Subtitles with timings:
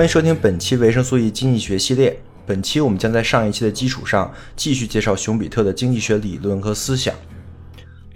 [0.00, 2.18] 欢迎收听本期维生素 E 经济学系列。
[2.46, 7.14] 本期我们将在上一期的基础上继续介绍熊彼特的经济学理论和思想。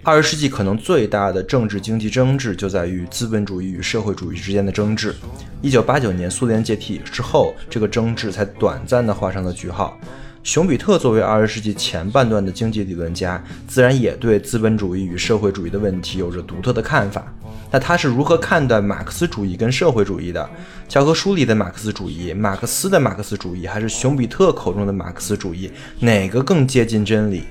[0.01, 5.13] 二十世纪可能最大的政治经济争执就在于资本主义与社会主义之间的争执。
[5.61, 9.95] 一九八九年苏联解体之后，这个争执才短暂地画上了句号。
[10.41, 17.31] 熊彼特作为二十世纪前半段的经济理论家，自然也对资本主义与社会主义的问题有着独特的看法。
[17.75, 20.49] 那他是如何看待马克思主义跟社会主义的？
[20.87, 27.43] 教科书里的马克思主义、马克思的马克思主义，还是熊彼特口中的马克思主义，哪个更接近真理？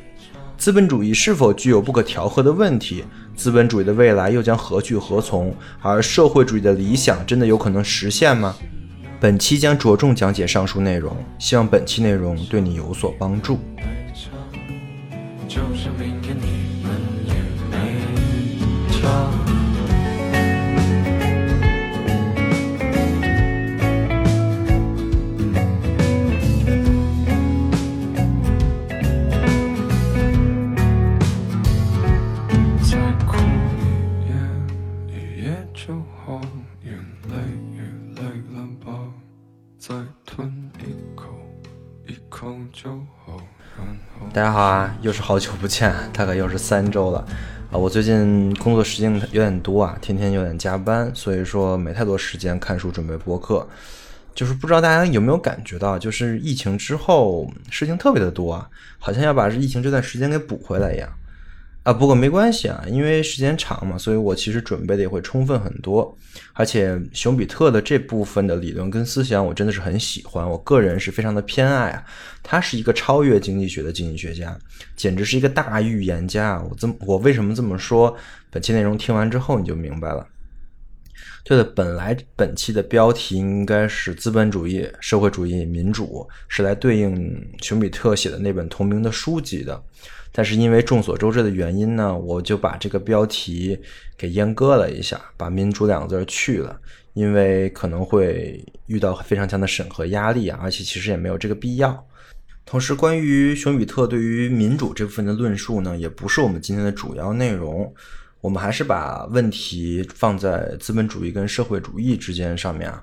[0.57, 3.05] 资本主义是否具有不可调和的问题？
[3.37, 5.55] 资本主义的未来又将何去何从？
[5.83, 8.57] 而社会主义的理想真的有可能实现吗？
[9.21, 13.59] 本期将着重讲解上述内容，希望本期内容对你有所帮助。
[44.35, 47.25] 大家好啊，又是好久不见，大概又是三周了
[47.71, 47.79] 啊。
[47.79, 53.65] 我最近工作时间有点多啊，天天有点加班，所以说没太多时间看书准备播客。
[54.35, 58.69] 就是不知道大家有没有感觉到，就是疫情之后事情特别的多啊，
[58.99, 61.09] 好像要把这疫情这段时间给补回来一样。
[61.85, 66.17] 啊，不过没关系啊，因为时间长嘛，所以我其实准备的也会充分很多。
[66.55, 72.03] 而且熊彼特的这部分的理论跟思想，我真的是很喜欢，我个人是非常的偏爱啊。
[72.43, 74.59] 他是一个超越经济学的经济学家，
[74.97, 76.59] 简直是一个大预言家。
[76.63, 78.17] 我这么，我为什么这么说？
[78.51, 80.27] 本期内容听完之后你就明白了。
[81.45, 89.83] 对了，本来本期的标题应该是资本主义、社会主义、民主，是来对应熊彼特写的那本同名的书籍的。
[90.37, 93.79] 但是因为众所周知的原因呢，我就把这个标题
[94.19, 96.77] 给阉割了一下，把“民主”两个字去了，
[97.13, 102.05] 因为可能会遇到非常强的审核压力啊，而且其实也没有这个必要。
[102.67, 107.95] 同时，关于熊彼特对于民主这部分的论述呢，也不是我们今天的主要内容，
[108.41, 113.01] 我们还是把问题放在资本主义跟社会主义之间上面啊。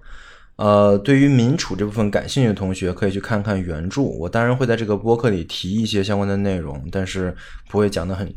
[0.62, 4.04] 呃，对于民主这部分感兴趣的同学，可以去看看原著。
[4.04, 7.36] 我当然会在这个播客里提一些相关的内容，但是
[7.68, 8.28] 不会讲的很，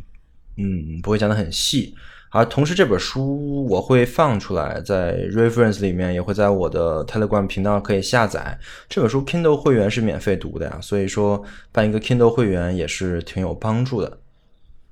[0.56, 1.94] 嗯，不会讲的很细。
[2.30, 8.58] 而同时，这本书我会放出来，在 reference 里面，也会在我的 Telegram 频道可以下载。
[8.88, 14.18] 这本书 Kindle 会员是免费读的呀，所以说办一个 Kindle 会员也是挺有帮助的。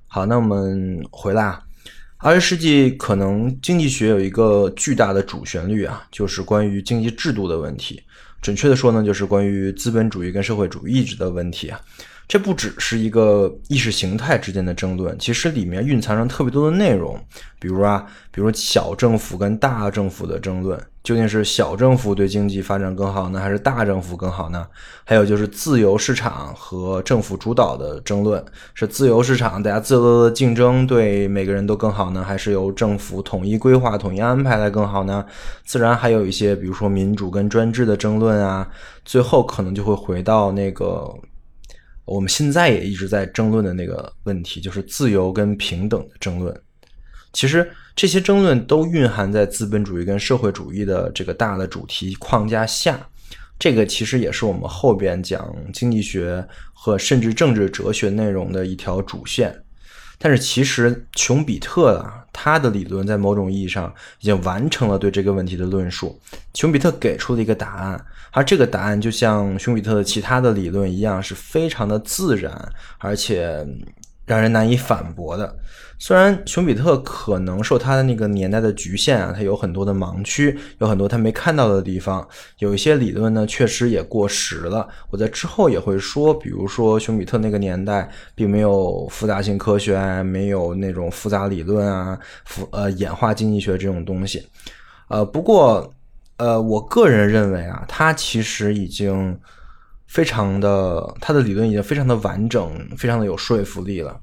[0.07, 1.57] 好，那我们回来。
[2.25, 8.01] 二十世纪可能经济学有一个巨大的主旋律啊，就是关于经济制度的问题。
[8.41, 11.77] 准确的说呢，就是关于资本主义跟社会主义制的问题啊。
[12.27, 17.19] 这不只是一个意识形态之间的争论，其实里面蕴藏着特别多的内容。
[17.59, 24.67] 比如啊，比如小政府跟大政府的争论，究竟是小政府对经济发展更好呢，还是大政府更好呢？
[25.05, 28.43] 还有就是自由市场和政府主导的争论，
[28.73, 35.25] 是自由市场大家自由的竞争对每个人都更好呢，还是由政府统一规划、统一安排来更好呢？
[35.63, 38.67] 自然还有一些，比如说民主跟专制的争论啊，
[39.05, 41.13] 最后可能就会回到那个。
[42.05, 46.55] 我们现在也一直在争论的那个问题，就是自由跟平等的争论。
[47.31, 52.99] 其实这些争论都蕴含在资本主义跟社会主义的这个大的主题框架下。
[53.57, 59.55] 这个其实也是我们后边讲经济学和甚至政治哲学内容的一条主线。
[60.23, 66.17] 但是其实琼比特啊，他的理论在某种意义上已经完成了对这个问题的论述。
[66.53, 73.67] 琼比特给出了一个答案，而这个答案就像琼比特的其他的理论一样，是非常的自然，而且。
[74.25, 75.53] 让人难以反驳的。
[75.97, 82.27] 虽然熊彼特可能受他的那个年代的局限啊，他有很多的盲区，有很多他没看到的地方。
[82.59, 84.87] 有一些理论呢，确实也过时了。
[85.09, 94.47] 我在之后也会说，比如说熊彼特那个年代并没有复杂性科学，没有那种复杂理论啊，复呃演化经济学这种东西。
[95.07, 95.93] 呃，不过
[96.37, 99.39] 呃，我个人认为啊，他其实已经。
[100.05, 104.19] 非常的，他的理论已经非常的完整，非常的有说服力了。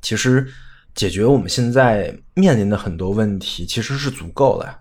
[0.00, 0.46] 其实
[0.94, 4.80] 解决我们现在面临的很多问题，其实是足够了。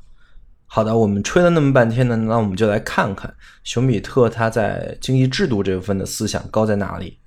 [0.65, 3.31] 好的，我们吹了那么半天呢，那我们就来看看
[3.63, 7.19] 熊彼特他在经济制度这部分的思想高在哪里。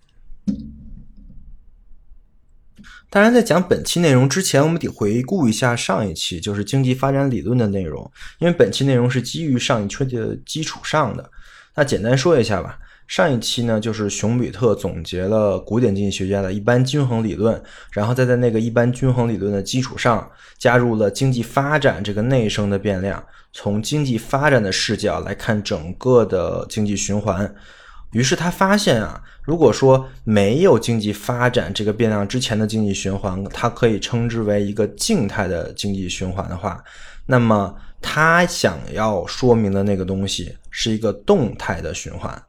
[3.09, 11.31] 当然，在讲本期内容之前，我们得回顾一下上一期，就是经济发展理论的内容，因为本期内容是基于上一期的基础上的。
[11.77, 12.79] 那简单说一下吧。
[13.07, 17.63] 上一期呢，就是熊彼特总结了古典经济学家的一般均衡理论，
[17.93, 27.55] 然后再在那个一般均衡理论的基础上，加入了经济发展这个内生的变量，从经济发展的视角来看整个的经济循环。
[28.13, 36.83] 于是他发现啊，如果说没有经济发展这个变量之前的经济循环，它可以称之为一个静态的经济循环的话，
[37.27, 42.43] 那么他想要说明的那个东西是一个动态的循环。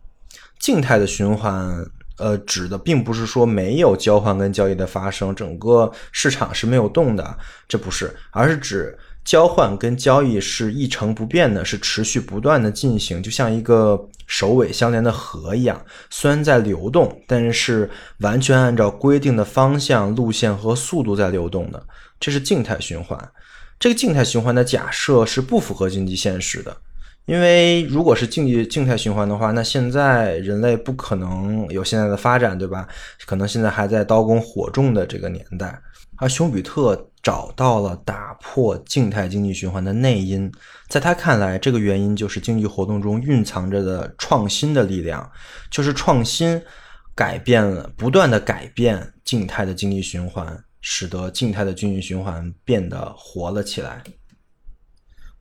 [0.60, 1.86] 静态的循环，
[2.18, 7.38] 呃，指的并不是说没有交换跟交易的发生，整个市场是没有动的，
[7.68, 17.90] 这不是，而是指交换跟交易是一成不变的，是持续不断的进行，就像一个首尾相连的河一样，虽然在流动，但是
[18.20, 21.86] 完全按照规定的方向、路线和速度在流动的，
[22.20, 23.18] 这是静态循环。
[23.80, 26.76] 这个静态循环的假设是不符合经济现实的。
[27.28, 32.88] 因为如果是经济静态循环的话，那现在人类不可能有现在的发展，对吧？
[33.26, 35.78] 可能现在还在刀耕火种的这个年代。
[36.20, 40.50] 而熊彼特找到了打破静态经济循环的内因，
[40.88, 45.30] 在他看来，这个原因就是经济活动中蕴藏着的创新的力量，
[45.70, 46.60] 就是创新
[47.14, 54.02] 改变了，不断的改变静态的经济循环，使得静态的经济循环变得活了起来。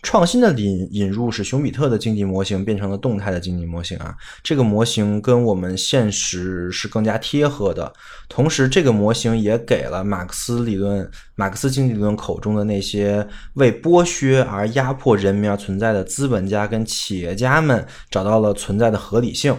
[0.03, 7.93] 创新的引引入使熊彼特的经济模型变成了动态的经济模型啊，这个模型跟我们现实是更加贴合的。
[8.29, 19.57] 同时，这个模型也给了马克思理论、马克思经济理论口中的那些为剥削而压迫人民而存在的资本家跟企业家们找到了存在的合理性。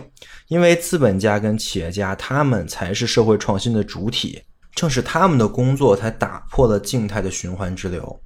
[0.48, 4.42] 因为资本家跟企业家他们才是社会创新的主体，
[4.74, 8.18] 正是他们的工作才打破了静态的循环之流。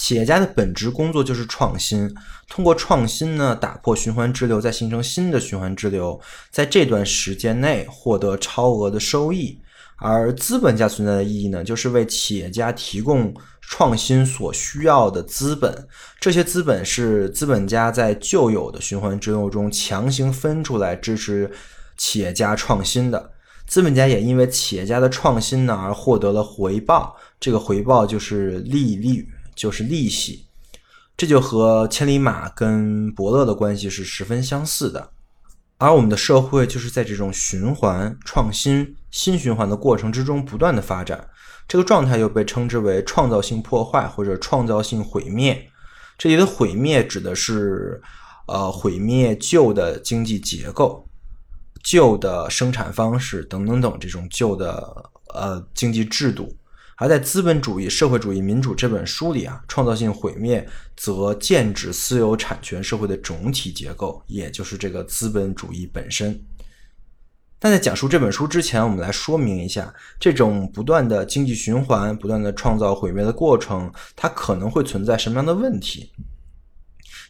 [0.00, 2.12] 企业家的本职工作就是创新，
[2.48, 6.18] 通过创新呢，打破循环支流，再形成新的循环支流，
[6.50, 9.60] 在这段时间内获得超额的收益。
[9.98, 15.86] 而资本家存在的意义呢，就是为企业家提供创新所需要的资本。
[16.18, 21.50] 这些资本是资本家在旧有的循环支流中强行分出来支持
[21.98, 23.32] 企业家创新的。
[23.66, 29.28] 资本家也因为企业家的创新呢而获得了回报，这个回报就是利率。
[29.60, 30.46] 就是利息，
[31.18, 35.10] 这就和千里马跟伯乐的关系是十分相似的。
[35.76, 41.28] 而我们的社会就是在这种循环、创新、新循环的过程之中不断的发展，
[41.68, 45.70] 这个状态又被称之为创造性破坏或者创造性毁灭。
[46.16, 48.00] 这里的毁灭指的是，
[48.48, 51.06] 呃，毁灭旧的经济结构、
[51.84, 56.50] 旧的生产方式等等等这种旧的呃经济制度。
[57.00, 66.38] 而在《资本主义、社会主义、民主》这本书里啊，创造性毁灭则剑指私有产权社会的总体结构，也就是这个资本主义本身。
[67.58, 76.12] 但在讲述这本书之前，我们来说明一下，这种不断的经济循环、不断的创造毁灭的过程，它可能会存在什么样的问题？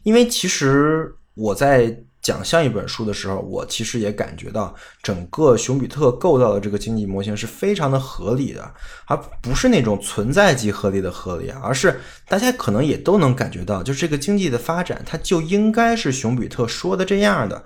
[0.03, 1.97] 因为其实我在。
[2.23, 8.75] 讲像一本书的时候，我其实也感觉到整个熊彼特构造的这个经济模型是非常的合理的，
[9.07, 17.65] 而不是那种存在即合理的合理，而是大家可能也都能感觉到，就是这个经济的发展，它就应该是熊彼特说的这样的，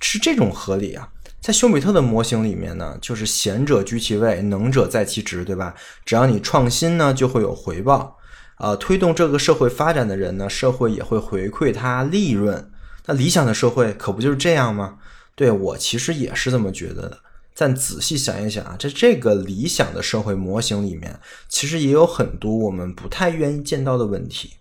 [0.00, 1.08] 是这种合理啊。
[1.42, 5.74] 在熊彼特的模型里面呢，就是贤者居其位，能者在其职，对吧？
[6.04, 8.16] 只要你创新呢，就会有回报，
[8.58, 12.69] 呃，推动这个社会发展的人呢，社会也会回馈他利润。
[13.06, 14.98] 那理想的社会可不就是这样吗？
[15.34, 17.18] 对我其实也是这么觉得的。
[17.56, 24.54] 但仔细想一想啊，在这个理想的社会模型里面，其实也有很多我们不太愿意见到的问题。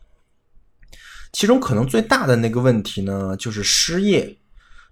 [1.32, 4.38] 其中可能最大的那个问题呢，就是失业。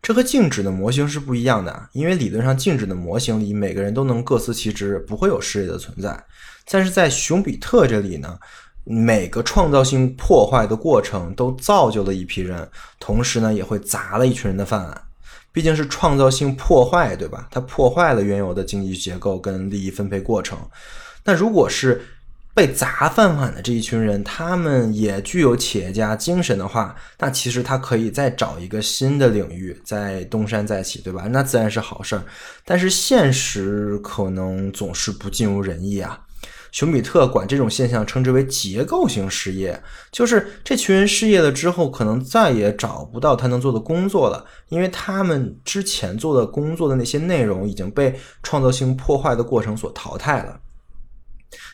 [0.01, 6.23] 这和静止的模型是不一样的，因为理论上静止的模型里，每个人都能各司其职，不会有失业的存在。
[6.69, 8.37] 但是在熊彼特这里呢，
[8.89, 15.01] 每个创造性破坏的过程都造就了一批人，同时呢，也会砸了一群人的饭碗。
[15.51, 17.47] 毕竟是创造性破坏，对吧？
[17.49, 20.57] 它破坏了原有的经济结构跟利益分配过程。
[21.23, 21.99] 那如果是
[22.53, 31.27] 被砸饭碗的这一群人，他们也具有企业家精神的话，那其实他可以再找一个新的领域，再东山再起，对吧？
[31.29, 32.23] 那自然是好事儿。
[32.63, 36.19] 但是现实可能总是不尽如人意啊。
[36.77, 39.81] 熊彼特管这种现象称之为结构性失业，
[40.11, 50.59] 就是这群人失业了之后，可能再也找不到他能做的工作了，因为他们之前做的工作的那些内容已经被创造性破坏的过程所淘汰了。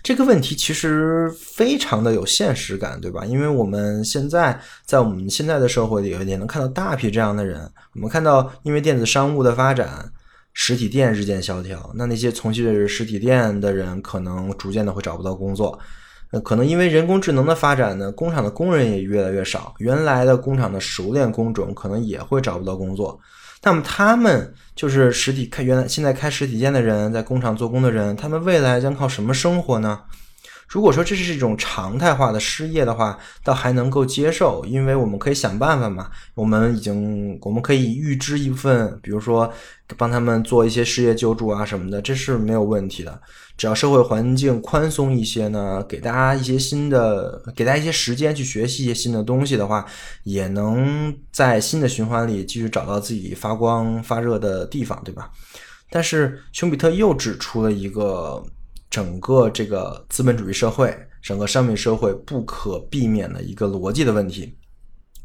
[0.02, 3.26] 这个问题其实非常的有现实感，对吧？
[3.26, 7.70] 因为我们现在在我们现在的社会里，也能看到大批这样的人。
[7.96, 10.14] 我们看到，因为电子商务的发展。
[10.54, 15.78] 实体店日渐萧条，那那些从事实体店的人可能逐渐的会找不到工作。
[16.32, 23.20] 那可能因为人工智能的发展呢，工厂的工人也越来越少，原来的工厂的熟练工种可能也会找不到工作。
[23.62, 30.02] 那么他们就是实体开原来现在开实体店的人，在工厂做工的人，他们未来将靠什么生活呢？
[30.68, 36.10] 如果说这是一种常态化的失业的话，倒还能够接受，因为我们可以想办法嘛。
[36.34, 39.52] 我们已经，我们可以预支一部分，比如说
[39.98, 43.22] 帮他们做一些失业救助啊什么的，这是没有问题的。
[43.56, 49.86] 只要社会环境宽松一些呢，给大家一些新的，给大家一些时间去学习一些新的东西的话，
[50.24, 55.30] 也能在新的循环里继续找到自己发光发热的地方，对吧？
[55.92, 58.44] 但是熊彼特又指出了一个。
[58.94, 64.56] 整个这个资本主义社会，整个商品社会不可避免的一个逻辑的问题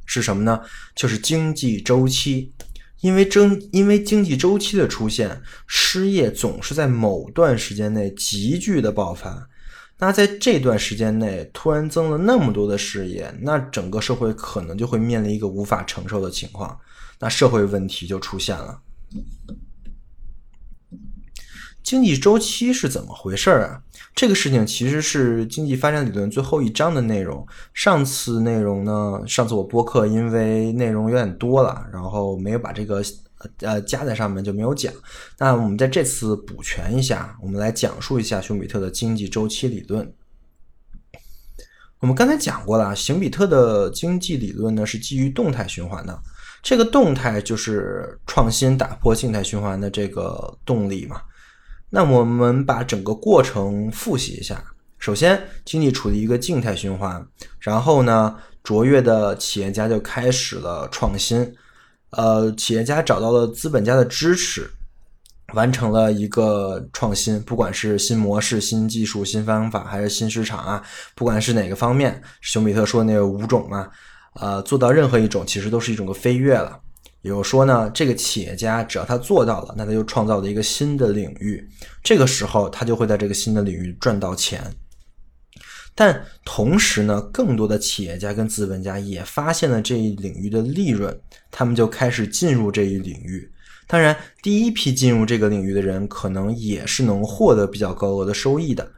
[0.06, 0.58] 是什么呢？
[0.96, 2.50] 就是经济周期。
[3.00, 9.46] 因为经因为经济周期的出现，失业总是在某段时间内急剧的爆发。
[9.98, 16.75] 那在这段时间内突然增了那么多的失业，那整个社会可能就会面临一个无法承受的情况，
[17.20, 18.80] 那社会问题就出现了。
[21.88, 23.80] 经济周期是怎么回事儿啊？
[24.14, 27.47] 这个事情其实是经济发展理论最后一章的内容。
[27.73, 33.02] 上次内容呢，上次我播客因为内容有点多了，然后没有把这个
[33.61, 34.92] 呃加在上面，就没有讲。
[35.38, 40.12] 那我们在这次补全一下，我们来讲述一下熊彼特的经济周期理论。
[42.00, 46.21] 我们刚才讲过了，熊彼特的经济理论呢是基于动态循环的，
[46.62, 51.23] 这个动态就是创新打破静态循环的这个动力嘛。
[51.90, 54.62] 那我们把整个过程复习一下。
[54.99, 57.25] 首先，经济处于一个静态循环，
[57.61, 61.54] 然后呢，卓越的企业家就开始了创新。
[62.11, 64.68] 呃，企业家找到了资本家的支持，
[65.54, 70.83] 完成了一个创新，不管是新模式、新技术、新方法，还是新市场啊，
[71.14, 73.88] 不管是哪个方面，熊彼特说那五种嘛，
[74.40, 76.80] 呃，做到任何一种，其实都是一种个飞跃了。
[77.22, 81.68] 也就是说呢，这个企业家只要他做到了，那他就创造了一个新的领域。
[82.02, 84.62] 这个时候，他就会在这个新的领域赚到钱。
[85.94, 91.20] 但同时呢，更多的企业家跟资本家也发现了这一领域的利润，
[91.50, 93.50] 他们就开始进入这一领域。
[93.88, 98.88] 当然，第一批进入这个领域的人可能也是能获得比较高额的收益的。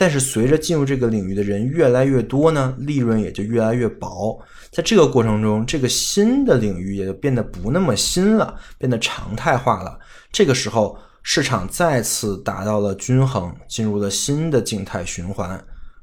[0.00, 4.40] 但是随着进入这个领域的人越来越多呢，利润也就越来越薄。
[4.70, 9.98] 在这个过程中，这个新的领域也就变得不那么新了，变得常态化了。
[10.30, 15.60] 这个时候，市场再次达到了均衡，进入了新的静态循环。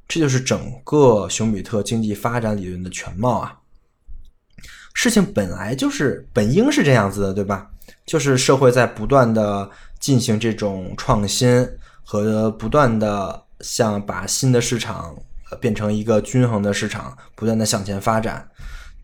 [0.10, 3.58] 这就是整个熊彼特经济发展理论的全貌啊！
[4.94, 7.70] 事情本来就是本应是这样子的，对吧？
[8.06, 9.70] 就是社会在不断的
[10.02, 11.66] 进行这种创新
[12.04, 15.16] 和不断的向把新的市场。
[15.62, 18.50] 变成一个均衡的市场，不断的向前发展。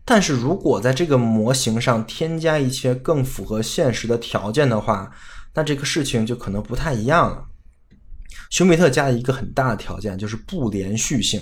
[0.04, 5.10] 但是如果在这个模型上添加一些更符合现实的条件的话，
[5.54, 7.46] 那这个事情就可能不太一样了。
[8.50, 11.40] 熊彼特加了一个很大的条件，就是不连续性。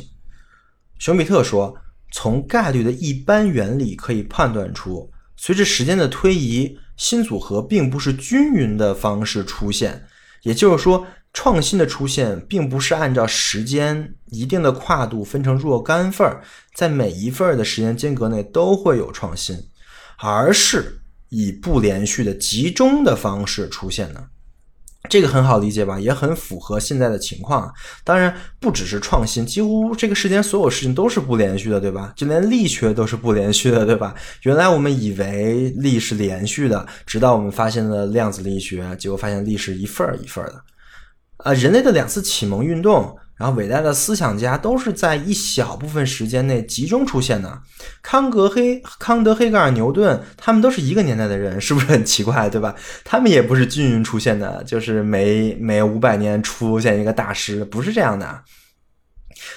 [0.99, 1.75] 熊彼特说，
[2.12, 10.07] 从概率的一般原理可以判断出，随着时间的推移，新组合并不是均匀的方式出现。
[10.43, 11.05] 也就是说。
[11.32, 16.42] 创新的出现，并不是按照时间一定的跨度分成若干份儿，
[16.75, 19.56] 在每一份儿的时间间隔内都会有创新，
[20.18, 24.28] 而是以不连续的集中的方式出现的。
[25.08, 27.72] 这个很好理解吧，也很符合现在的情况。
[28.04, 32.12] 当然，不只是创新，几乎这个世间所有事情都是不连续的，对吧？
[32.14, 34.14] 就连力学都是不连续的，对吧？
[34.42, 40.62] 原来我们以为力是连续的，直到我们发现了量子力学，结果发现力是一份儿一份儿的。
[41.44, 43.16] 啊，人类的两次启蒙运动。
[43.37, 47.59] 然后，伟大的思想家都是在一小部分时间内集中出现的。
[48.02, 52.75] 康格黑、康德、黑格尔、牛顿，他们都是一个年代的人，是不是很奇怪，对吧？
[53.02, 58.42] 他们也不是均匀出现的，就是每每五百年出现一个大师，不是这样的。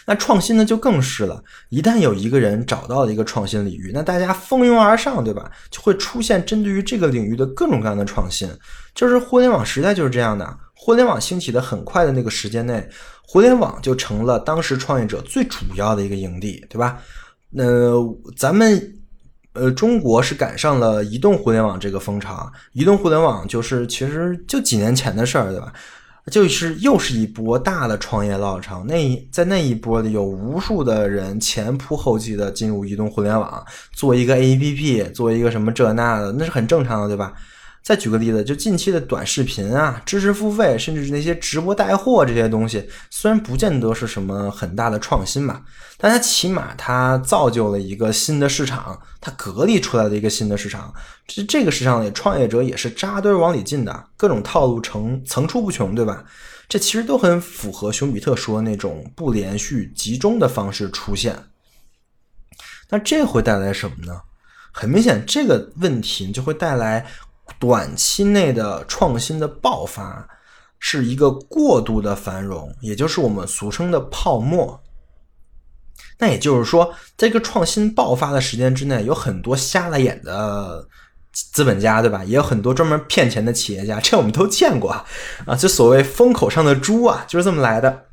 [0.06, 1.44] 那创新呢，就更是了。
[1.68, 5.52] 一旦有一个人找到了一个创新领域，那大家蜂拥而上，对吧？
[5.70, 8.50] 就会出现针对于这个领域的各种各样的创新。
[8.96, 10.58] 就是互联网时代就是这样的。
[10.84, 12.86] 互联网兴起的很快的那个时间内。
[13.26, 17.00] 互联网就成了当时创业者最主要的一个营地，对吧？
[17.50, 17.64] 那
[18.36, 18.94] 咱们
[19.54, 22.52] 呃，中国是赶上了移动互联网这个风潮。
[22.74, 25.72] 移动互联网就是其实就几年前的事儿，对吧？
[26.30, 28.84] 就是又是一波大的创业浪潮。
[28.84, 37.34] 那在那一波里，有无数的人前仆后继的进入移动互联网，做一个 APP，做一个什么这那的，那是很正常的，对吧？
[37.84, 45.62] 再举个例子，就近期的短视频啊，知识付费，甚至是那些直播带货这些东西，虽然不见得是什么很大的创新吧，
[45.98, 50.94] 但它起码它造就了一个新的市场，它隔离出来的一个新的市场。
[51.28, 56.24] 这这个市场里，创业者也是扎堆往里进的，各种套路层层出不穷，对吧？
[56.70, 61.38] 这其实都很符合熊彼特说那种不连续、集中的方式出现。
[62.90, 64.22] 那这会带来什么呢？
[64.72, 67.06] 很明显，这个问题就会带来。
[67.64, 70.28] 短期内的创新的爆发
[70.80, 74.84] 是一个过度的繁荣，也就是我们俗称的泡沫。
[76.20, 80.86] 那也就是说，在这个创新爆发的时间之内，有很多瞎了眼的
[81.32, 82.22] 资本家，对吧？
[82.26, 85.06] 也有很多专门骗钱的企业家，这我们都见过啊。
[85.46, 88.08] 啊，就所谓风口上的猪啊，就是这么来的。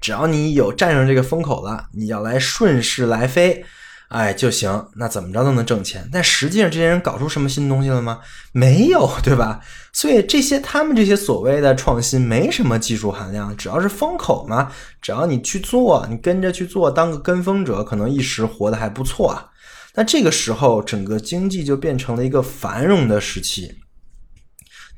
[0.00, 3.66] 只要你有站上这个风口了，你要来顺势来飞。
[4.08, 6.08] 哎，就行，那怎么着都能挣钱。
[6.10, 8.20] 但实际上，这些人搞出什么新东西了吗？
[8.52, 9.60] 没有，对吧？
[9.92, 19.46] 所以这些他们这些所谓的创新，没什么技术含量，只要是风口嘛，只要你去做，你跟着去做，当个跟风者，可能一时活得还不错啊。
[19.94, 23.70] 那这个时候，整个经济就变成了一个繁荣的时期。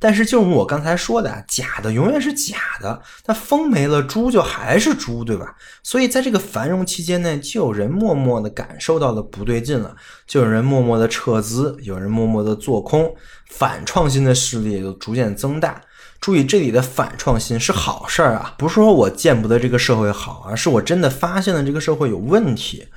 [0.02, 3.02] 但是，就如我刚才说的，假的永远是假的。
[3.26, 5.54] 那风没了，猪就还是猪，对吧？
[5.82, 9.94] 所以，在这个繁荣期间呢，就有人默默的感受到了不对劲了，
[10.26, 13.14] 就有人默默的撤资，有人默默的做空，
[13.50, 15.78] 反创新的势力也就逐渐增大。
[16.18, 22.88] 注意，这里的反创新是好事儿啊，不是说我见不得这个社会好，而是我真的发现了这个社会有问题。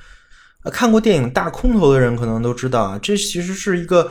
[0.72, 4.10] 看过电影《大空头》的人可能都知道啊，这其实是一个。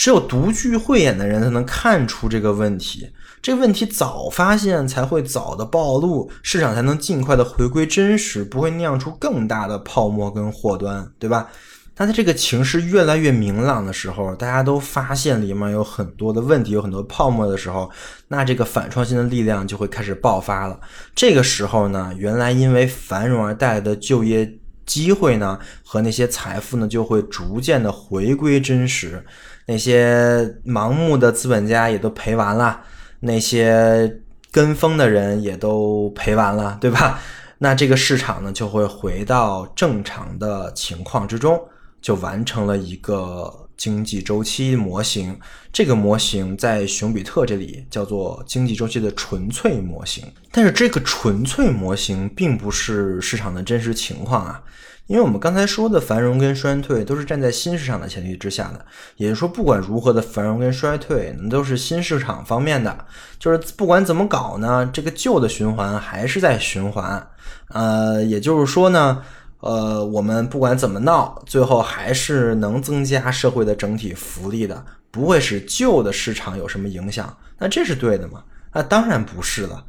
[0.00, 3.06] 只有独具慧眼的人才能看出这个问题，
[3.42, 11.50] 这个问题早发现才会早的暴露，市场才能尽快的回归真实，不会酿出更大的泡沫跟祸端，对吧？
[11.98, 17.90] 那在这个情势越来越明朗的时候，大家都发现里面有很多的问题，有很多泡沫的时候，
[18.28, 20.80] 那这个反创新的力量就会开始爆发了。
[21.14, 24.50] 这个时候呢，原来因为繁荣而带来的就业
[24.86, 29.22] 机会呢，和那些财富呢，就会逐渐的回归真实。
[29.70, 32.80] 那些盲目的资本家也都赔完了，
[33.20, 37.20] 那些跟风的人也都赔完了，对吧？
[37.58, 41.56] 那这个市场呢，就会回到正常的情况之中，
[42.02, 45.38] 就完成了一个经济周期模型。
[45.72, 54.60] 这个模型在熊彼特这里叫做经济周期的纯粹模型，但是这个纯粹模型并不是市场的真实情况啊。
[55.10, 62.96] 因为我们刚才说的繁荣跟衰退都是站在新市场的前提之下的，也就是说，不管如何的繁荣跟衰退，那都是新市场方面的。
[63.36, 67.28] 就是不管怎么搞呢，这个旧的循环还是在循环。
[67.70, 69.20] 呃，也就是说呢，
[69.58, 77.36] 呃，我们不管怎么闹，最后还是能增加社会的整体福利的，不会使旧的市场有什么影响。
[77.58, 78.44] 那这是对的吗？
[78.72, 79.84] 那当然不是了。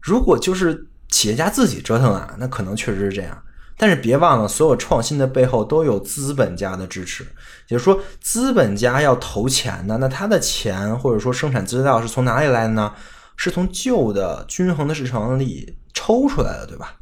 [0.00, 3.36] 如果就是企业家自己折腾啊，那可能确实是这样。
[3.82, 7.30] 但是别忘了，所有创新的背后都有资本家的支持，也
[7.70, 12.94] 就是说，资本家要投钱呢，那他的钱或者说生产资料是从哪里来的呢？
[13.36, 16.94] 是从旧的均衡的市场里抽出来的，对吧？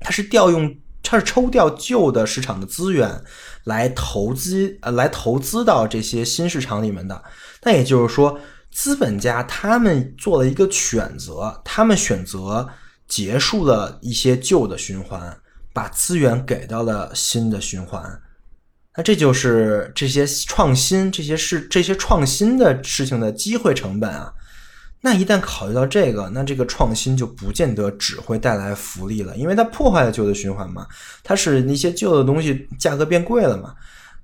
[0.00, 3.22] 他是调用，他是抽调旧的市场的资源
[3.64, 7.22] 来投资，呃，来投资到这些新市场里面的。
[7.64, 8.40] 那也就是说，
[8.70, 12.66] 资本家他们做了一个选择，他们选择
[13.06, 15.38] 结束了一些旧的循环。
[15.72, 18.20] 把资源给到了新的循环，
[18.96, 24.32] 那这就是这些创新、这些事、这些创新的事情的机会成本啊。
[25.00, 30.84] 那一旦考虑到这个，那这个创新就不见得只会带来福利了，因为它破坏了旧的循环嘛，
[31.22, 33.72] 它使那些旧的东西价格变贵了嘛。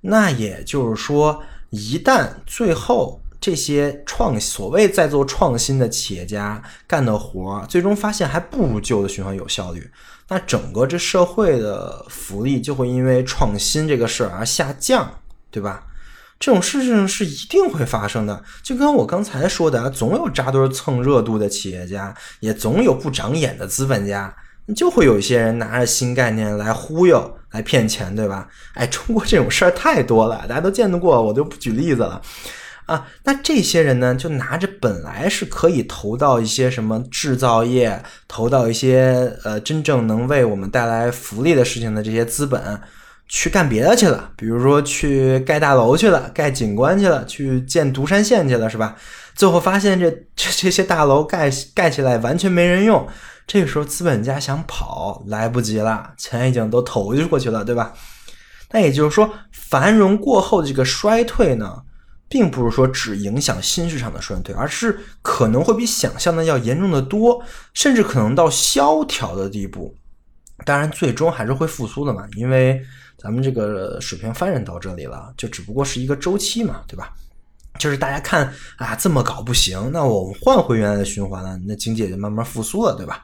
[0.01, 9.89] 那也就是说，一旦最后这些创所谓在做创新的企业家干的活，最终发现还不如旧的循环有效率，
[10.27, 15.19] 那整个这社会的福利就会因为创新这个事儿而下降，
[15.51, 15.83] 对吧？
[16.37, 24.35] 这种事情是一定会发生的，就跟我刚才说的啊，总有扎堆蹭热度的企业家，也总有不长眼的资本家，
[24.75, 28.49] 就会有一些人拿着新概念来忽悠、来骗钱，对吧？
[28.73, 32.21] 哎，中国这种事儿太多了，大家都见得过，我就不举例子了
[32.85, 33.07] 啊。
[33.23, 42.81] 那这些人呢，就拿着本来是可以投到一些什么制造业、投到一些呃真正能为我们带来福利的事情的这些资本。
[43.27, 48.95] 去干别的去了，比如说去盖大楼去了，盖景观去了，去建独山县去了，是吧？
[49.33, 53.07] 最后发现这这这些大楼盖盖起来完全没人用，
[53.47, 57.93] 这个时候资本家想跑来不及了，钱已经都投过去了，对吧？
[58.69, 61.81] 那也就是说，繁荣过后的这个衰退呢，
[62.35, 67.41] 并不是说只影响新市场的衰退，而是可能会比想象的要严重的多，
[67.73, 69.95] 甚至可能到萧条的地步。
[70.65, 72.85] 当然，最终还是会复苏的嘛，因为。
[73.17, 77.13] 咱们这个水平发展到这里了，就只不过是一个周期嘛，对吧？
[77.79, 83.23] 就是大家看啊，这么搞不行，那我们换回原来的循环了，那经济也就慢慢复苏了，对吧？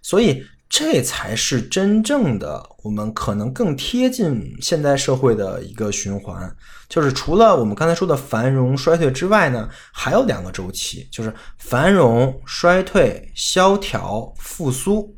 [0.00, 6.56] 所以这才是真正的我们可能更贴近现代社会的一个循环。
[6.88, 15.14] 就是除了我们刚才说的繁荣衰退之外呢，还有两个周期，就是繁荣衰退、萧条复苏，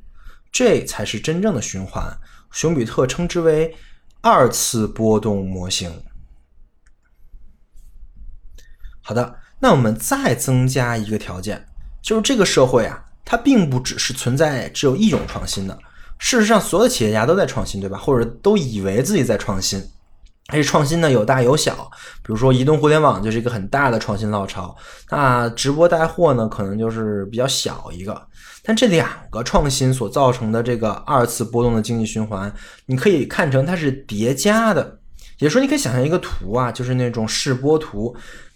[0.50, 2.04] 这才是真正的循环。
[2.50, 3.72] 熊彼特称之为。
[4.26, 6.02] 二次波动模型。
[9.02, 11.66] 好的，那我们再增加一个条件，
[12.00, 15.78] 就是这个社会啊，它并不只是存在只有一种创新的。
[16.18, 17.98] 事实上，所有的企业家都在创新，对吧？
[17.98, 19.82] 或者都以为自己在创新。
[20.48, 21.90] 而且创新呢有大有小，
[22.22, 24.76] 比如说移动互联网就是一个很大的创新浪潮，
[25.10, 28.20] 那直播带货呢可能就是比较小一个。
[28.62, 34.98] 但这两个创新所造成的这个二次波动的经济循环，你可以看成它是叠加的，
[35.38, 38.14] 也就是说你可以想象一个图啊，就是那种示波图。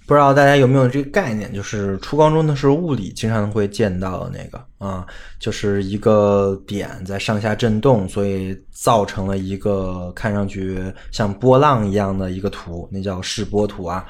[0.09, 1.53] 不知道大家有没有这个概念？
[1.53, 5.07] 就是初高中的时候物理经常会见到那个啊，
[5.38, 14.03] 就是一个点在上下震动，所以造成了一个看上去像波浪一样的一个图，那叫示波图啊。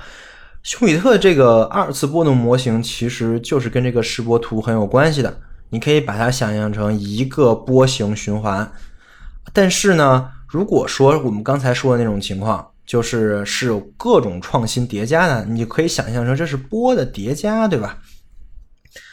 [0.62, 5.37] 休比特这个二次波动模型其实就是跟这个示波图很有关系的。
[5.70, 8.70] 你可以把它想象成一个波形循环，
[9.52, 12.64] 但是呢，如果说我们刚才说的那种情况。
[12.88, 17.98] 就是是有各种创新叠加的，你可以想象成这是波的叠加，对吧？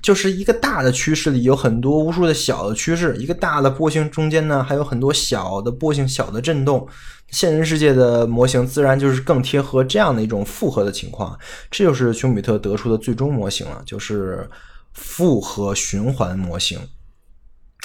[0.02, 6.88] 就是一个大的趋势里有很多无数的小的趋势，一个大的波形中间呢还有很多小的波形、小的震动。
[7.32, 11.38] 现实世界的模型自然就是更贴合这样的一种复合的情况，
[11.70, 14.50] 这就是丘比特得出的最终模型了，就是
[14.94, 16.80] 复合循环模型。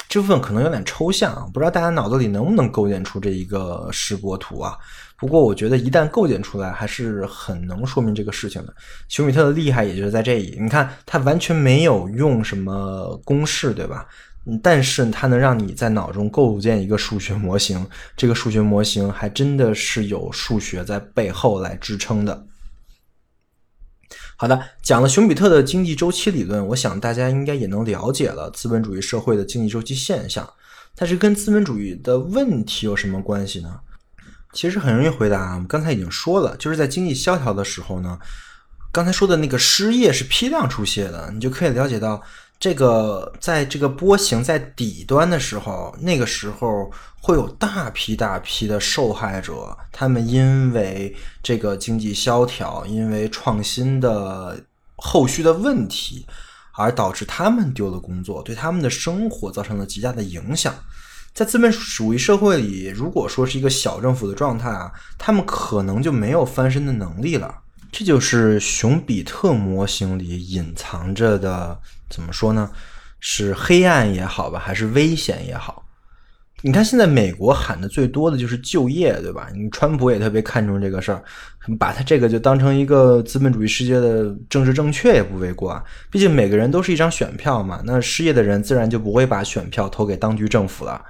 [0.09, 4.77] 这部分可能有点抽象啊，不知道大家脑子里能不能构建出这一个示波图啊？
[5.21, 8.75] 不过我觉得一旦构建出来，还是很能说明这个事情的。
[9.09, 14.09] 熊米特的厉害也就是在这里，你看他完全没有用什么公式，对吧？
[14.63, 22.47] 但是他能让你在脑中构建一个数学模型，这个数学模型还真的是有数学在背后来支撑的。
[24.37, 30.51] 好的，讲了熊彼特的经济周期理论，我想大家应该也能了解了资本主义社会的经济周期现象。
[30.97, 33.79] 但是跟资本主义的问题有什么关系呢？
[34.53, 38.19] 其实很容易回答，我们刚才已经说了，就是在经济萧条的时候呢，
[38.91, 42.21] 刚才说的那个失业是批量出现的，你就可以了解到，
[42.59, 54.61] 这个在这个波形在底端的时候，那个时候会有大批大批的受害者，他们因为这个经济萧条，因为创新的
[54.97, 56.27] 后续的问题，
[56.73, 60.75] 而导致他们丢了工作，对他们的生活造成了极大的影响。
[61.33, 67.55] 在资本主义社会里，如果说是一个小政府的状态啊，他们可能就没有翻身的能力了。
[67.93, 72.71] 这就是熊彼特模型里隐藏着的，怎么说呢？
[73.21, 75.85] 是黑暗也好吧，还是危险也好？
[76.63, 79.49] 你看，现在美国喊的最多的就是就业，对吧？
[79.55, 81.23] 你川普也特别看重这个事儿，
[81.79, 85.83] 把他这个就当成一个资本主义世界的政治正确也不为过啊。
[86.11, 91.03] 毕竟每个人都是一张选票嘛，那失业的人自然就不会把选票投给当局政府了。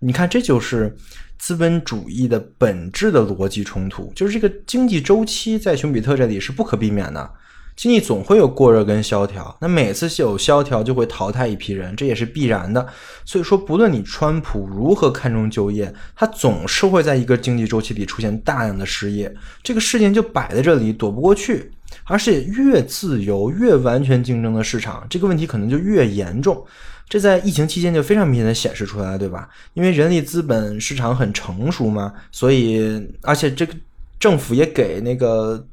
[0.00, 0.94] 你看，这就是
[1.38, 7.30] 资本主义的本质的逻辑冲突，就是这个经济周期在熊彼特这里是不可避免的。
[7.76, 12.86] 经济总会有过热跟萧条，那每次有萧条就会淘汰一批人，这也是必然的。
[13.24, 21.70] 所以说，不论你川普如何看重就业，他总是会在一个经济周期里出现大量的失业，这个事情就摆在这里，躲不过去。
[22.04, 26.64] 而且越自由、越完全竞争的市场，这个问题可能就越严重。
[27.08, 29.48] 这在疫情期间就非常明显的显示出来，对吧？
[29.74, 33.72] 因为人力资本市场很成熟嘛，所以而且这个
[34.18, 35.64] 政府也给那个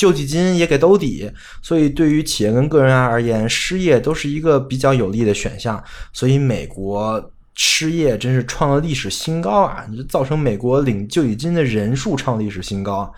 [0.00, 5.84] 救济金也给兜底，所以对于企业跟个人而言，失业都是一个比较有利的选项。
[6.14, 9.84] 所以美国失业真是创了历史新高啊！
[9.94, 13.12] 就造成美国领救济金的人数创历史新高。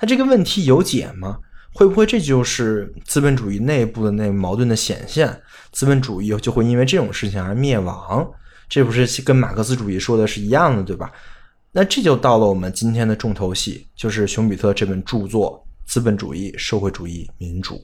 [0.00, 1.36] 那这个问题有解吗？
[1.74, 5.38] 会不会这就是资本主义内部的那个矛盾的显现？
[5.70, 8.26] 资本主义就会因为这种事情而灭亡？
[8.70, 11.12] 这不是跟马克思主义说的是一样的，对吧？
[11.72, 17.74] 那这就到了我们今天的重头戏，就是熊彼特这本著作《资本主义、社会主义、民主》。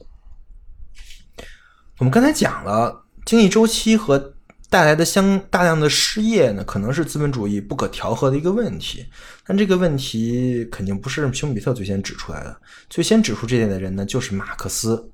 [1.99, 4.33] 我们刚才讲了经济周期和。
[4.71, 9.03] 带来的相大量的失业呢，可能是资本主义不可调和的一个问题。
[9.43, 15.11] 但这个问题肯定不是休比特最先指出来的，最先指出这点的人呢，就是马克思。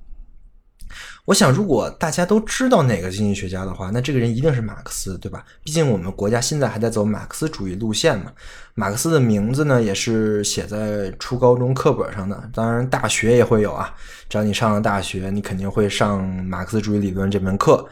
[1.26, 5.44] 我想，如果大家都知道哪个经济学家的话，那这个人一定是马克思，对吧？
[5.64, 8.32] 毕竟我们国家现在还在走马克思主义路线嘛。
[8.76, 13.94] 马克思的名字呢，也是写在初高中课本上的，当然大学也会有啊。
[14.30, 17.88] 只要你上了大学，你肯定会上马克思主义理论这门课。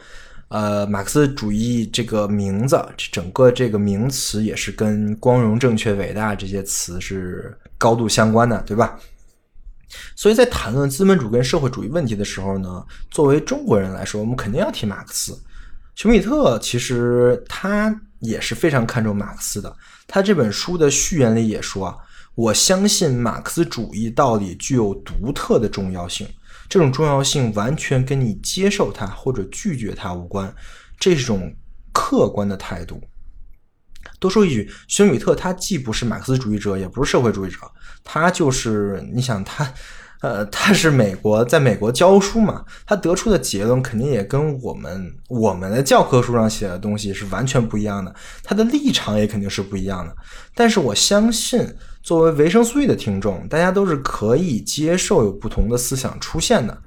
[0.48, 2.80] 呃，马克思主义这个名字，
[3.10, 8.96] 整个这个名词也是跟光荣、正确、伟大这些词是高度相关的，对吧？
[10.16, 15.38] 所以在谈论资本主义跟社会主义问题的时候呢，作为中国人来说，我们肯定要提马克思。
[15.94, 19.76] 熊彼特其实他也是非常看重马克思的，
[20.06, 21.96] 他这本书的序言里也说啊，
[22.34, 26.28] 我相信马克思主义道理具有独特的重要性。
[26.68, 30.52] 这种重要性完全跟你接受它或者拒绝它无关，
[30.98, 31.54] 这是一种
[31.92, 33.00] 客观的态度。
[34.18, 37.58] 多说一句，休米特他既不是马克思主义者，也不是社会主义者，
[38.02, 39.72] 他就是你想他，
[40.20, 50.16] 呃，他是美国在美国教书嘛，他得出的结论肯定也跟我们我们的教科书上写的东西是完全不一样的，他的立场也肯定是不一样的。
[50.54, 51.66] 但是我相信。
[52.04, 56.78] 作为维生素 E 的听众，大家都是可以接受有不同的思想出现的，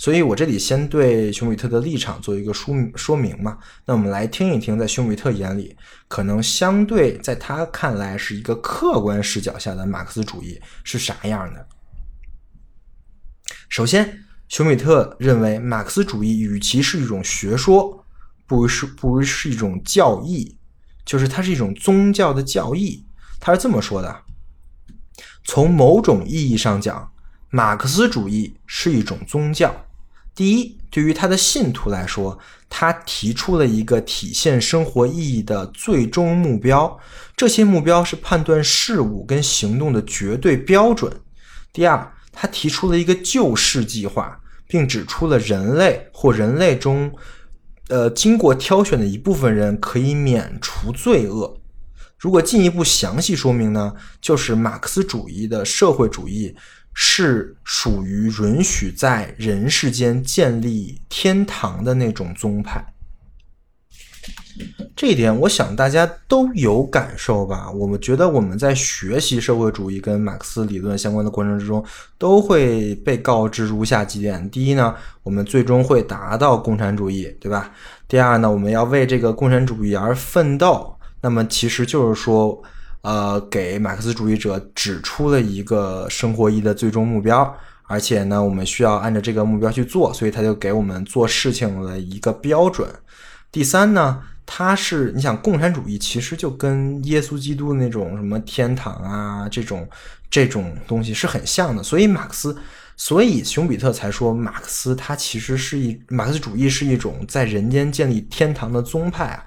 [0.00, 3.58] 所以我这里先对熊彼特的立场做一个说说明嘛。
[3.84, 5.76] 那我们来听一听，在熊彼特眼里，
[6.08, 11.68] 可能相对在他看来是一个客观视角下的马克思主义是啥样的。
[13.68, 18.02] 首先，熊彼特认为马克思主义与其是一种学说，
[18.46, 20.56] 不如是不如是一种教义，
[21.04, 23.04] 就是它是一种宗教的教义。
[23.38, 24.22] 他是这么说的。
[25.44, 27.12] 从某种意义上讲，
[27.50, 29.74] 马克思主义是一种宗教。
[30.34, 32.38] 第一，对于他的信徒来说，
[32.68, 36.98] 他提出了一个体现生活意义的最终目标，
[37.36, 41.12] 这些目标是判断事物跟行动的绝对标准。
[41.72, 47.12] 第二，他提出了一个救世计划，并指出了人类或人类中，
[47.88, 51.58] 呃，经过挑选的一部分人可以免除罪恶。
[52.18, 56.54] 如果进一步详细说明呢，就是马克思主义的社会主义
[56.94, 62.84] 是属于允许在人世间建立天堂的那种宗派。
[64.94, 67.70] 这一点，我想大家都有感受吧？
[67.70, 71.82] 我们觉得我们在学习社会主义跟马克思理论相关的过程之中，
[72.18, 77.72] 都会被告知如下几点：第一呢，我们最终会达到共产主义，对吧？
[78.06, 80.94] 第二呢，我们要为这个共产主义而奋斗。
[81.22, 82.62] 那么其实就是说，
[83.02, 92.86] 呃，给马克思主义者指出了一个生活意义的最终目标，而且呢，我们需要按照这个目标去做，所以他就给我们做事情的一个标准。
[93.50, 99.88] 第三呢，他是你想，共产主义其实就跟耶稣基督那种什么天堂啊这种
[100.30, 102.54] 这种东西是很像的，所以马克思，
[102.98, 109.44] 所以熊彼特才说马克思他其实是一马克思主义是一种在人间建立天堂的宗派啊。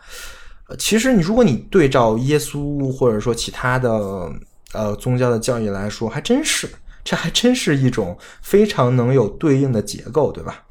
[0.69, 4.32] 呃其实，你如果你对照耶稣或者说其他的
[4.73, 6.69] 呃宗教的教义来说，还真是，
[7.04, 10.63] 这还真是一种非常能有对应的结构，对吧？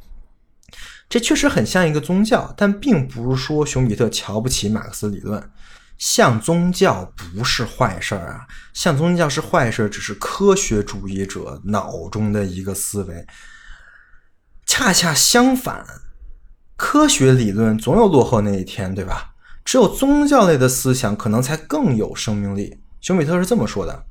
[1.09, 5.51] 这确实很像一个宗教，但并不是说熊彼特瞧不起马克思理论。
[5.99, 13.27] 像宗教不是坏事儿啊，像宗教是坏事儿，只是科学主义者脑中的一个思维。
[14.65, 15.85] 恰恰相反，
[16.77, 19.32] 科学理论总有落后那一天，对吧？
[19.65, 22.79] 只有宗教类的思想可能才更有生命力。
[23.01, 24.05] 熊彼特是这么说的：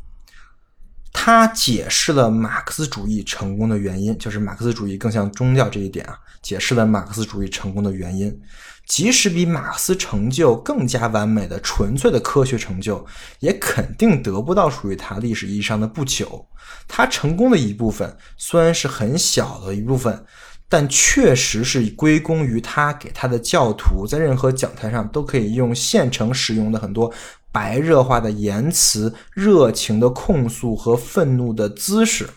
[1.13, 8.41] 他解释了马克思主义成功的原因，就是马克思主义更像宗教这一点啊，解释了马克思主义成功的原因。
[8.87, 13.05] 即使比马克思成就更加完美的纯粹的科学成就，
[13.39, 16.45] 也肯定得不到属于他历史意义上的不朽。
[16.87, 20.25] 他成功的一部分虽然是很小的一部分，
[20.71, 27.11] 但确实是归功于他给他的教徒在任何讲台上都可以用现成使用的很多。
[27.51, 32.29] 白热化的言辞、热情的控诉和愤怒的姿势。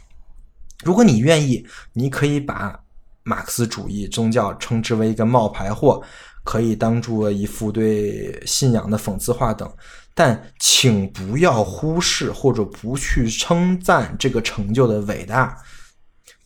[0.83, 2.81] 如果你愿意，你可以把
[3.23, 6.03] 马克思主义宗教称之为一个冒牌货，
[6.43, 9.73] 可以当做一幅对信仰的讽刺画等。
[10.13, 15.57] 但请不要忽视或者不去称赞这个成就的伟大。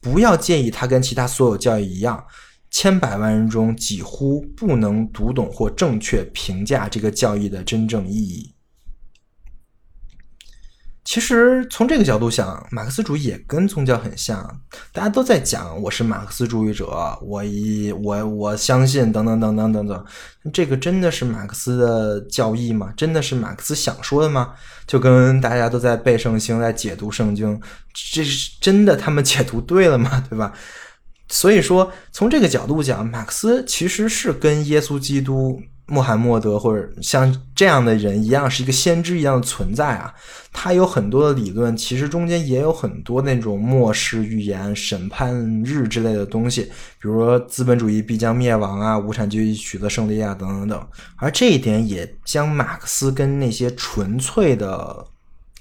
[0.01, 2.25] 不要介意它跟其他所有教育一样，
[2.71, 8.55] 千百万人中几乎不能读懂或正确评价这个教育的真正意义。
[11.09, 14.61] 其实从这个角度想，马克思主义也跟宗教很像。
[14.93, 16.87] 大家都在讲我是马克思主义者，
[17.23, 20.05] 我一我我相信等等等等等等。
[20.53, 22.93] 这个真的是马克思的教义吗？
[22.95, 24.53] 真的是马克思想说的吗？
[24.87, 27.59] 就跟大家都在背圣经，在解读圣经，
[28.13, 30.23] 这是真的他们解读对了吗？
[30.29, 30.53] 对吧？
[31.31, 35.59] 所以说，从这个角度讲，马克思其实是跟耶稣基督。
[35.89, 40.15] 穆罕默德或者像这样的人一样，是一个先知一样的存在啊。
[40.53, 50.89] 他有很多的理论，其实中间也有很多那种末世预言、审判日之类的东西，比如说资本主义必将灭亡啊，无产阶级取得胜利啊，等等等。
[51.17, 55.05] 而这一点也将马克思跟那些纯粹的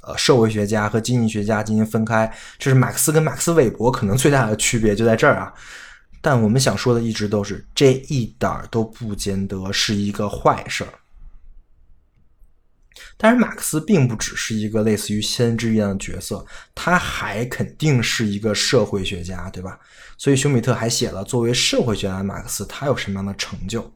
[0.01, 2.29] 呃社会学家和经济学家进行分开。
[2.57, 5.53] 这是马克思跟马克思韦伯可能最大的区别就在这儿啊。
[6.21, 10.93] 但我们想说的一直都是，这一点儿都不见得是一个坏事儿。
[13.15, 19.79] 但是马克思并不只是一个类似于先知一样的角色，他还肯定是一个社会学家，对吧？
[20.17, 23.91] 所以熊彼特还写了作为社会学家的马克思他有什么样的成就。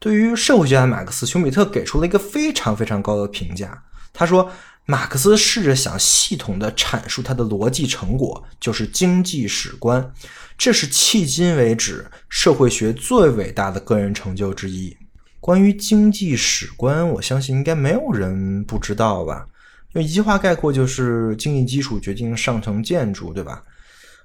[0.00, 3.82] 对于社会学家马克思，熊彼特给出了一个非常非常高的评价。
[4.12, 4.50] 他说，
[4.86, 10.12] 马克思试着想系统的阐述他的逻辑成果，就是经济史观。
[10.58, 14.94] 这是迄今为止社会学最伟大的个人成就之一。
[15.38, 19.46] 关于经济史观，我相信应该没有人不知道吧？
[19.92, 23.62] 用一句话概括，就是经济基础决定上层建筑，对吧？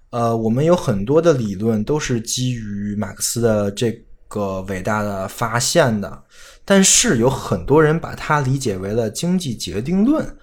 [0.10, 3.92] 呃，我们有很多的理论都是基于马克思的这
[4.28, 6.24] 个伟大的发现的，
[6.66, 10.36] 但是有很多人把它理解为了经济决定论。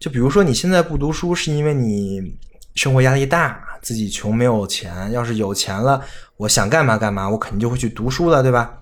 [0.00, 2.36] 就比如说，你现在不读书，是因为你
[2.74, 3.68] 生活压力大。
[3.82, 6.02] 自己穷没有钱，要是有钱了，
[6.36, 8.78] 我想干嘛干嘛，我肯定就会去读书了，对吧？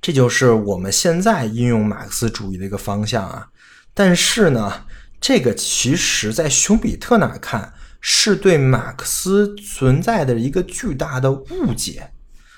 [0.00, 3.48] 这就是我们现在应用马克思主义的一个方向啊。
[3.94, 4.84] 但是呢，
[5.20, 12.10] 这个其实在熊彼特那看，是对马克思存在的一个巨大的误解。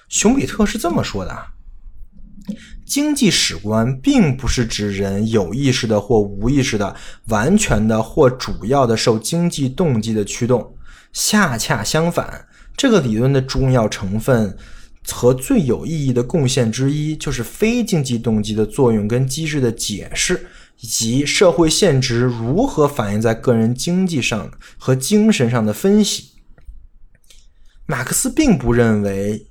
[0.08, 1.52] 熊彼特是这么说的啊。
[2.84, 6.94] 经济史观并不是指人有意识的或无意识的、
[7.26, 10.75] 完全的或主要的受经济动机的驱动。
[11.12, 14.56] 恰恰相反，这个理论的重要成分
[15.08, 20.46] 和最有意义的贡献之一，就是非经济动机的作用跟机制的解释，
[20.80, 26.32] 以及社会现值如何反映在个人经济上和精神上的分析。
[27.86, 29.46] 马克思并不认为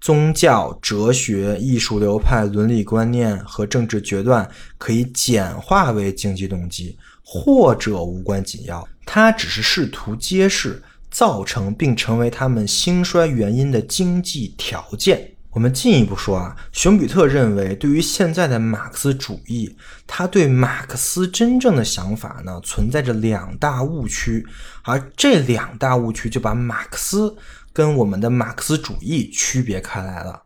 [0.00, 6.96] 宗教、哲学、艺术流派、伦理观念和政治决断可以简化为经济动机，
[7.28, 8.88] 或者无关紧要。
[9.04, 15.32] 他只是试图揭示造成并成为他们兴衰原因的经济条件。
[15.50, 19.74] 我们进一步说啊，熊彼特认为，对于现在的马克思主义，
[20.06, 24.46] 他对马克思真正的想法呢，存在着两大误区，
[24.82, 27.34] 而这两大误区就把马克思
[27.72, 30.42] 跟我们的马克思主义区别开来了。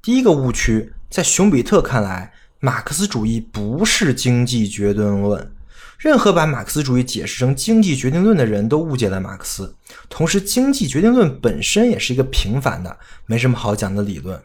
[0.00, 5.52] 第一个误区，在熊彼特看来，马克思主义不是经济决定论。
[6.00, 9.74] 任何把马克思主义解释成经济决定论的人都误解了马克思。
[10.08, 14.40] 同时，经济决定论本身也是一个平凡的、没什么好讲的理论。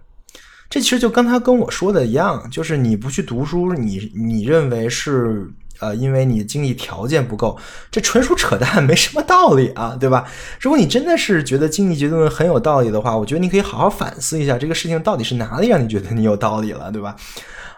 [0.69, 5.49] 这其实就刚才跟我说的一样，就是你不去读书，你你认为是
[5.79, 7.57] 呃，因为你经济条件不够，
[7.89, 10.25] 这纯属扯淡，没什么道理啊，对吧？
[10.59, 17.15] 如果你真的是觉得经济决定论很有道理的话，我觉得你可以好好反思一下这个事情到底是哪里让你觉得你有道理了，对吧？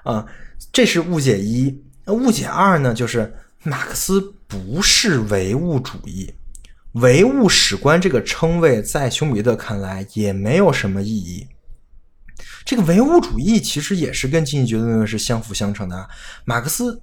[0.02, 0.26] 啊，
[0.74, 1.80] 这是误解一。
[2.06, 3.32] 那误解二呢，就是。
[3.68, 6.34] 马克思不是唯物主义，
[6.94, 11.46] 唯物史观这个称谓在熊彼特看来也没有什么意义。
[12.64, 16.10] 这个唯物主义其实也是跟经济决定论是相辅相成的。
[16.46, 17.02] 马克思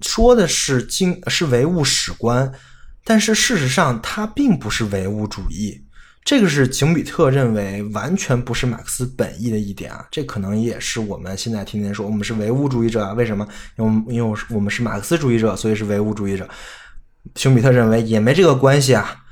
[0.00, 2.52] 说的是经是唯物史观，
[3.04, 5.82] 但是事实上它并不是唯物主义。
[6.26, 13.12] 这个是熊彼特认为完全不是马克思本意的一点啊，这可能也是我们现在天天说我们是唯物主义者啊？
[13.12, 13.46] 为什么？
[13.78, 16.48] 因为因为我们是马克思主义者，所以是唯物主义者。
[17.36, 19.22] 熊彼特认为也没这个关系啊。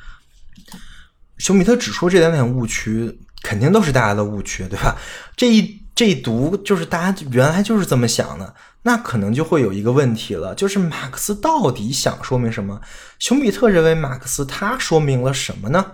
[1.39, 4.97] 熊彼特指出这两点误区，肯定都是大家的误区，对吧？
[5.37, 12.81] 这一这一读就是大家原来就是这么想的，那可能就会有一个问题了，就是马克思到底想说明什么？
[13.19, 15.85] 熊彼特认为马克思他说明了什么呢？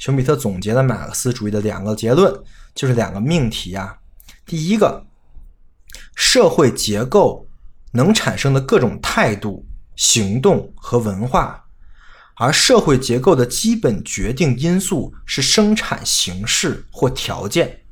[0.00, 2.34] 熊彼特总结了马克思主义的两个结论，
[2.74, 3.98] 就是两个命题啊。
[4.46, 5.04] 第一个，
[6.16, 7.46] 社会结构
[7.92, 11.66] 能产生的各种态度、行动和文化，
[12.36, 17.82] 而社会结构的基本决定因素是生产形式或条件。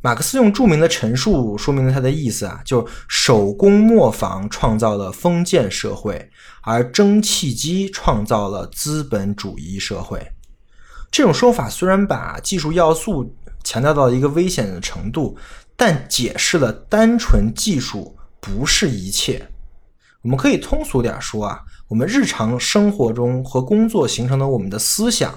[0.00, 6.30] 马克思用著名的陈述说明了他的意思啊，就手工磨坊创造了封建社会，
[6.62, 10.34] 而蒸汽机创造了资本主义社会。
[11.10, 13.34] 这种说法虽然把技术要素
[13.64, 15.36] 强调到一个危险的程度，
[15.76, 19.48] 但解释了单纯技术不是一切。
[20.22, 25.32] 我们可以通俗点说啊，我们日常生活中和工作形成的我们的思想，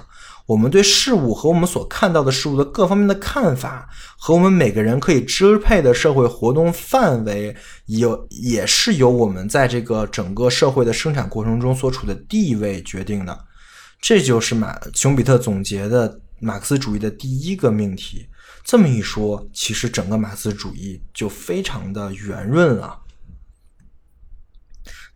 [0.46, 7.56] 我们对事物和我们所看到的事物的各方面的看法，和我们每个人可以支配的社会活动范围，
[7.86, 13.38] 有也是由我们在这个整个社会的生产过程中所处的地位决定的。
[14.02, 18.26] 这就是马熊彼特总结的马克思主义的第一个命题。
[18.64, 22.98] 这么一说，其实整个马克思主义就非常的圆润了。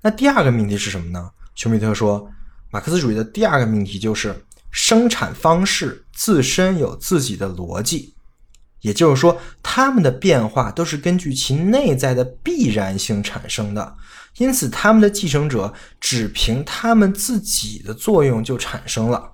[0.01, 1.29] 那第二个命题是什么呢？
[1.57, 2.31] 熊彼特说，
[2.71, 8.15] 马克思主义的第二个命题就是生产方式自身有自己的逻辑，
[8.83, 13.97] 也就是说，它们的变化都是根据其内在的必然性产生的。
[14.39, 19.33] 因此，他们的继承者只凭他们自己的作用就产生了。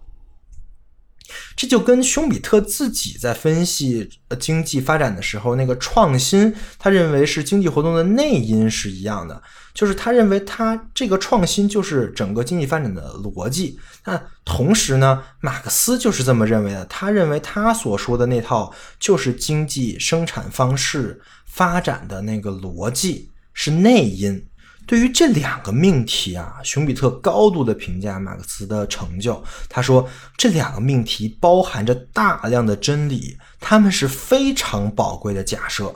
[1.56, 9.42] 这就跟熊彼特自己在分析经济发展的时候，那个创新，他认为是经济活动的内因是一样的。
[9.72, 13.78] 就是他认为，他这个创新就是整个经济发展的逻辑。
[14.04, 16.84] 那同时呢，马克思就是这么认为的。
[16.86, 24.46] 他认为他所说的那套就是经济生产方式发展的那个逻辑是内因。
[24.86, 29.42] 对于这两个命题啊，熊彼特高度的评价马克思的成就。
[29.68, 35.94] 他说，这两个命题包含着大量的真理，他们是非常宝贵的假设。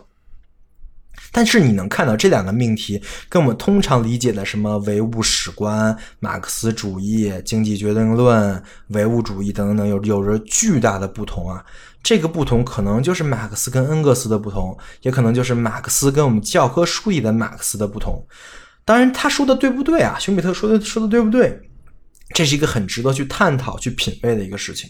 [1.33, 11.63] 但是你能看到这两个命题跟我们通常理解的什么唯物史观、马克思主义、经济决定论、唯物主义等等有有着巨大的不同啊。
[12.03, 18.25] 这个不同可能就是马克思跟恩格斯的不同，也可能就是马克思跟我们教科书里的马克思的不同。
[18.87, 20.17] 当然，他说的对不对啊？
[20.19, 21.61] 熊彼特说的说的对不对？
[22.35, 24.89] 这是一个很值得去探讨、去品味的一个事情。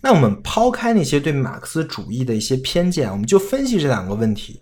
[0.00, 4.60] 那我们抛开那些对马克思主义的一些偏见，我们就分析这两个问题。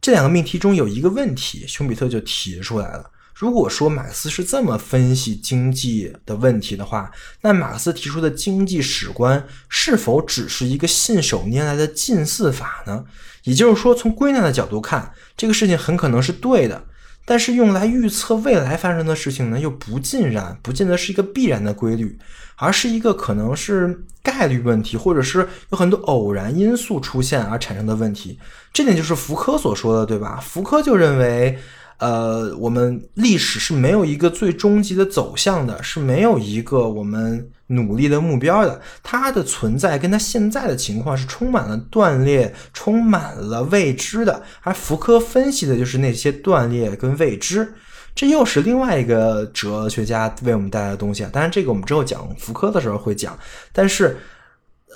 [0.00, 13.04] 这两个命题中有一个问题，熊彼特就提出来了：如果说马克思是这么分析经济的问题的话，那马克思提出的经济史观是否只是一个信手拈来的近似法呢？
[13.44, 16.84] 也就是说，从归纳的角度看，这个事情很可能是对的。
[17.30, 22.18] 但是用来预测未来发生的事情呢，又不尽然，不见得是一个必然的规律，
[22.56, 28.38] 而是一个可能是概率问题，或者是有很多偶然因素出现而产生的问题。
[28.72, 30.40] 这点就是福柯所说的，对吧？
[30.42, 31.58] 福柯就认为。
[31.98, 38.80] 呃，我们历史是没有一个最终极的走向的，是没有一个我们努力的目标的。
[39.02, 44.40] 它的存在跟它现在的情况是充满了断裂，充满了未知的。
[44.62, 47.74] 而福柯分析的就是那些断裂跟未知，
[48.14, 51.30] 这又是另外一个哲学家为我们带来的东西啊。
[51.32, 53.36] 当然，这个我们之后讲福柯的时候会讲。
[53.72, 54.16] 但是，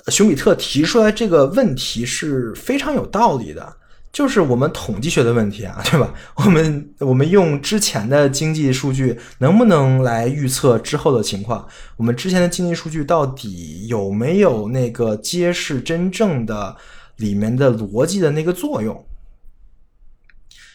[0.06, 3.76] 熊彼特提出来这个问题是非常有道理的。
[4.12, 6.12] 就是我们统计学的问题啊，对吧？
[6.36, 11.66] 我们我们用之前的经济数据能不能来预测之后的情况？
[11.96, 16.76] 我们之前的经济数据到底有没有那个揭示真正的
[17.16, 19.02] 里面的逻辑的那个作用？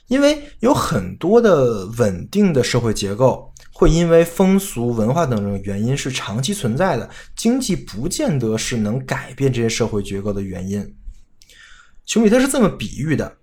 [0.07, 10.95] 因为有很多的稳定的社会结构会因为风俗文化等等原因是长期存在的，经济不见得是能改变这些社会结构的原因。
[12.08, 13.38] 熊彼特是这么比喻的：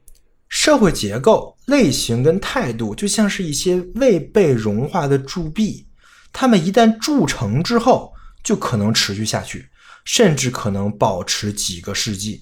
[0.48, 5.86] 社会结构、类型跟态度，就像是一些未被融化的铸币，
[6.32, 9.68] 它们一旦铸成之后，就可能持续下去，
[10.06, 12.40] 甚至可能保持几个世纪。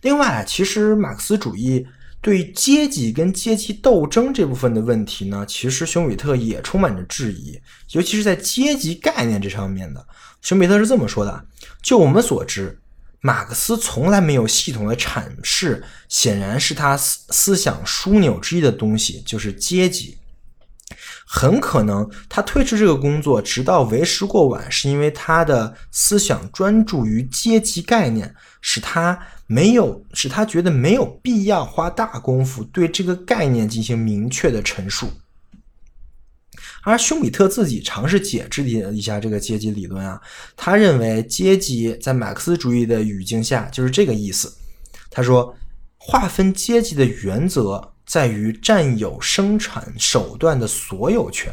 [0.00, 1.86] 另外，其实马克思主义
[2.22, 10.06] 对阶级跟阶级斗争这部分的问题呢，其实熊彼特也充满着质疑，尤其是在阶级概念这上面的。
[10.40, 11.46] 熊彼特是这么说的：
[11.82, 12.80] 就我们所知，
[13.20, 20.18] 马克思从来没有系统的阐释，显然是他思思想枢纽之一的东西，就是阶级。
[21.26, 35.10] 很可能他推迟这个工作，直到为时过晚，是因为他的思想专注于阶级概念，使他没有使他觉得没有必要花大功夫对这个概念进行明确的陈述。
[36.88, 40.20] 而休米特自己尝试解释了一下这个阶级理论啊，
[40.56, 44.52] 他认为阶级在马克思主义的语境下就是这个意思。
[45.10, 45.54] 他说，
[45.96, 47.92] 划分阶级的原则。
[48.08, 51.52] 在于占有生产手段的所有权，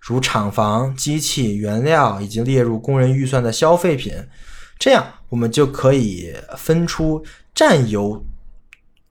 [0.00, 4.14] 如厂房、机器、原料以及列入工人预算的消费品。
[4.78, 7.22] 这样，我们就可以分出
[7.54, 8.24] 占有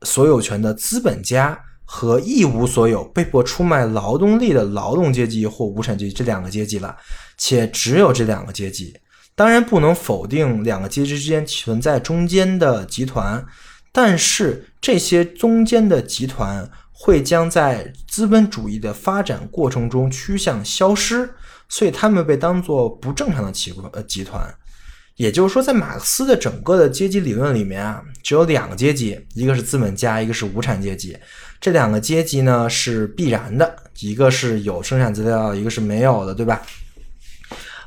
[0.02, 1.56] 所有权的资本家
[1.94, 6.96] 和一无所有、被迫出卖劳动力的劳动阶级或无产阶级这两个阶级了。
[7.38, 8.96] 且只有这两个阶级。
[9.36, 13.46] 当然，不能否定两个阶级之间存在中间的集团。
[13.92, 21.30] 但是这些中间的集团会将在资本主义的发展过程中趋向消失，
[21.68, 24.42] 所以他们被当作不正常的集呃集团。
[25.18, 31.18] 也就是说，在马克思的整个的阶级理论里面啊，只有两个阶级，一个是资本家，一个是无产阶级。
[31.62, 36.62] 这两个阶级呢是必然的，一个是有生产资料，一个是没有的，对吧？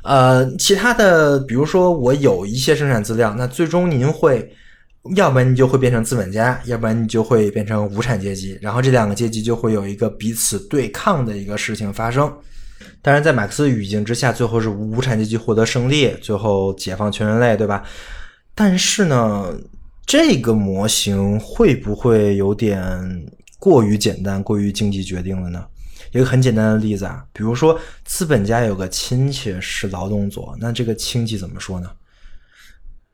[0.01, 4.51] 呃，其他的，比如说我有一些生产资料，那最终您会。
[5.15, 12.27] 要不然你就会变成资本家，要不然你就会变成无产阶级，然后这两个阶级就会有一个彼此对抗的一个事情发生。
[13.03, 17.83] 当然，在马克思语境之下，最后是无产阶级获得胜利，最后解放全人类，对吧？
[18.55, 19.55] 但是呢，
[20.07, 23.27] 这个模型会不会有点
[23.59, 25.65] 过于简单、过于经济决定了呢？
[26.11, 31.89] 一个很简单的例子啊，比如说资本家有个亲戚是劳动者，那这个亲戚怎么说呢？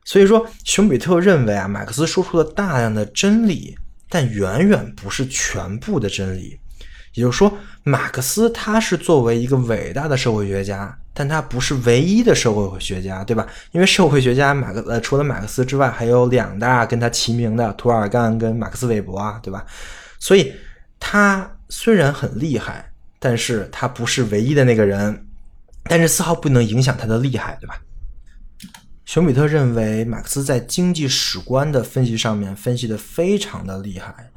[0.03, 3.75] 所以说，熊彼特认为啊，马克思说出了大量的真理，
[4.09, 6.59] 但远远不是全部的真理。
[7.13, 7.51] 也就是说，
[7.83, 13.47] 马克思他是作为一个伟大的社会学家，但他不是唯一的社会学家，对吧？
[13.71, 19.65] 因为社会学家马克呃，除了马克思之外，还有两大跟他齐名的图尔干跟马克思韦伯啊，对吧？
[20.21, 20.53] 所以，
[20.99, 25.25] 他虽然很厉害，但是他不是唯一的那个人，
[25.85, 27.81] 但是丝毫不能影响他的厉害，对吧？
[29.03, 34.31] 熊彼特认为，马克思在经济史观的分析上面分析的非常的厉害，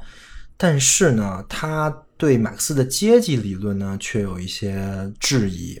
[0.57, 5.79] 但是呢，他对马克思的阶级理论呢却有一些质疑，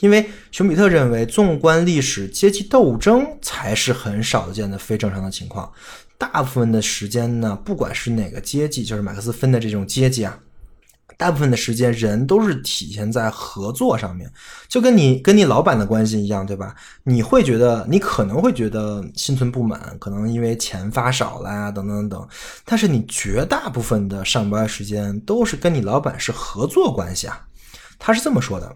[0.00, 5.72] 因为熊彼特认为，纵观历史，阶级斗争才是很少见的非正常的情况，
[6.32, 10.38] 大部分的时间呢，不管是哪个阶级，就是马克思分的这种阶级啊。
[11.16, 14.28] 大部分的时间，人都是体现在合作上面，
[14.66, 16.74] 就跟你跟你老板的关系一样，对吧？
[17.04, 22.28] 你会觉得，你可能会觉得心存不满，可能因为钱发少了呀，等等等。
[22.64, 27.46] 但是你绝大部分的上班时间都是跟你老板是合作关系啊。
[27.98, 28.74] 他是这么说的：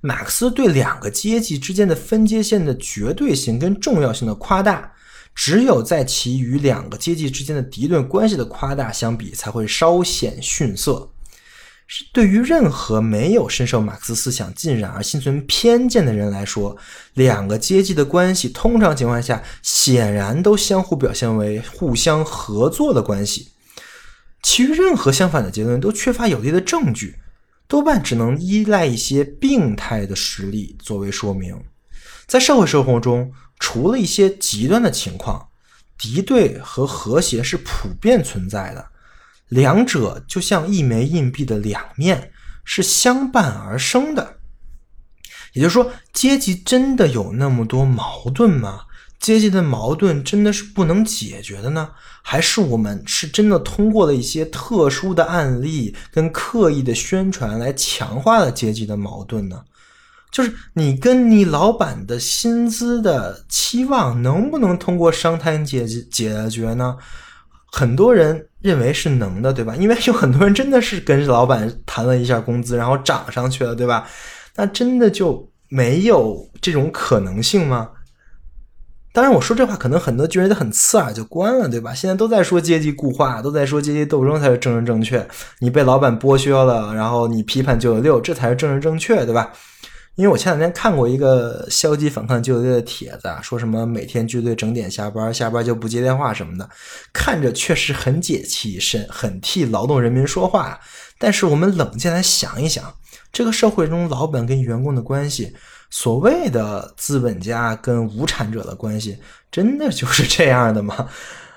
[0.00, 4.90] 马克思对两个阶级之间的分界线的绝对性跟重要性的夸大，
[5.38, 11.12] 只有在其与两个阶级之间的敌对关系的夸大相比，才会稍显逊色。
[11.86, 16.76] 是对于任何没有深受马克思思想浸染而心存偏见的人来说，
[17.14, 23.52] 两个阶级的关系通常情况下显然都相互表现为互相合作的关系。
[24.42, 27.14] 其余任何相反的结论都缺乏有力的证据，
[27.68, 31.62] 多半只能依赖一些病态的实例作为说明。
[32.26, 35.48] 在社会生活中，除了一些极端的情况，
[35.98, 38.86] 敌对和和谐是普遍存在的。
[39.48, 42.32] 两者就像一枚硬币的两面，
[42.64, 44.36] 是相伴而生的。
[45.54, 48.82] 也就是说，阶级真的有那么多矛盾吗？
[49.18, 51.90] 阶级的矛盾真的是不能解决的呢？
[52.22, 59.64] 还是我们是真的通过了一些特殊的案例跟刻意的宣传来强化了阶级的矛盾呢？
[60.30, 66.96] 就是你跟你老板的薪资的期望能不能通过商谈解解决呢？
[67.72, 68.46] 很多人。
[68.60, 69.74] 认为是能的，对吧？
[69.78, 74.04] 因为有很多人真的是跟老板谈了一下工资，然后涨上去了，对吧？
[74.56, 77.90] 那真的就没有这种可能性吗？
[79.12, 81.94] 当然，我说这话可能很多觉得很刺耳，就关了，对吧？
[81.94, 85.24] 现在都在说阶级固化，都在说阶级斗争才是政治正确。
[85.60, 89.52] 你被老板剥削了，然后你批判九九六，这才是政治正确，对吧？
[90.18, 96.68] 因为我前两天看过一个消极反抗就业的帖子啊，说什么每天军队整点下班，下班就不接电话什么的，
[97.12, 100.80] 看着确实很解气，是很替劳动人民说话。
[101.18, 102.92] 但是我们冷静来想一想，
[103.32, 105.54] 这个社会中老板跟员工的关系，
[105.88, 109.18] 所谓的资本家跟无产者的关系，
[109.52, 111.08] 真的就是这样的吗？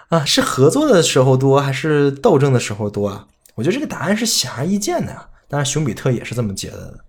[0.09, 3.25] 啊，是合作的时候多，还是斗争的时候多啊？
[3.55, 5.27] 我觉得这个答案是显而易见的呀。
[5.49, 6.99] 当然，熊彼特也是这么觉得的。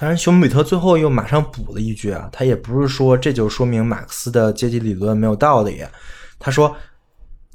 [0.00, 5.84] 当然，熊彼特最后又马上补了一句啊，他也不是说这就说明马克思的阶级理论没有道理。
[6.38, 6.76] 他说，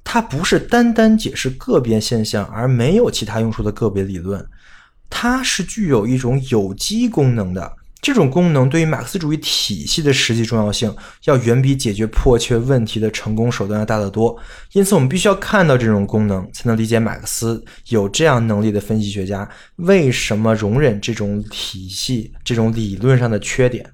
[0.03, 4.45] 他不是单单解释个别现象而没有其他用处的个别理论，
[5.09, 7.71] 它是具有一种有机功能的。
[8.03, 10.93] 这种功能对于马克思主义体系的实际重要性，
[11.23, 14.37] 要远比解决迫切问题的成功手段要大得多。
[14.73, 23.89] 因此，我们必须要看到这种功能，才能理解马克思有这样能力的分析学家为什么容忍这种体系、这种理论上的缺点。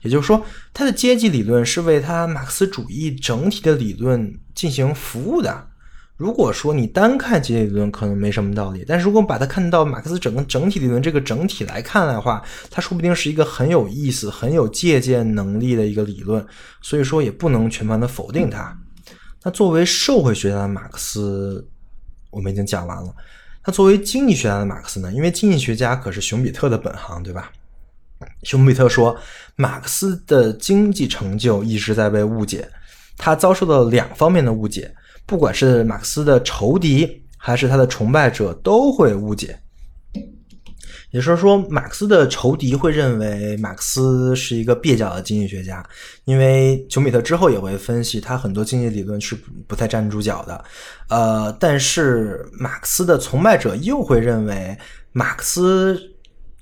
[0.00, 0.42] 也就是说，
[0.72, 5.66] 他的阶级理论是为他马克思主义整体的理论进行服务的。
[6.20, 16.46] 如果说你单看阶级理论可能没什么道理，但是如果把它看到马克思整个整体理论这个整体来看的话，它说不定是一个很有意思、很有借鉴能力的一个理论，
[16.82, 18.78] 所以说也不能全盘的否定它。
[19.42, 21.66] 那作为社会学家的马克思，
[22.28, 23.10] 我们已经讲完了。
[23.64, 25.10] 那作为经济学家的马克思呢？
[25.14, 27.50] 因为经济学家可是熊彼特的本行，对吧？
[28.42, 29.16] 熊彼特说，
[29.56, 32.68] 马克思的经济成就一直在被误解，
[33.16, 34.94] 他遭受到两方面的误解。
[35.30, 39.56] 不管是马克思的仇敌还是他的崇拜者，都会误解。
[41.12, 45.88] 也就是说，马克思的仇敌会认为马克思是一个蹩脚的经济学家，
[46.24, 49.36] 因为丘比特之后也会分析他很多经济理论是
[49.68, 50.64] 不太站得住脚的。
[51.08, 54.76] 呃，但是马克思的崇拜者又会认为
[55.12, 55.96] 马克思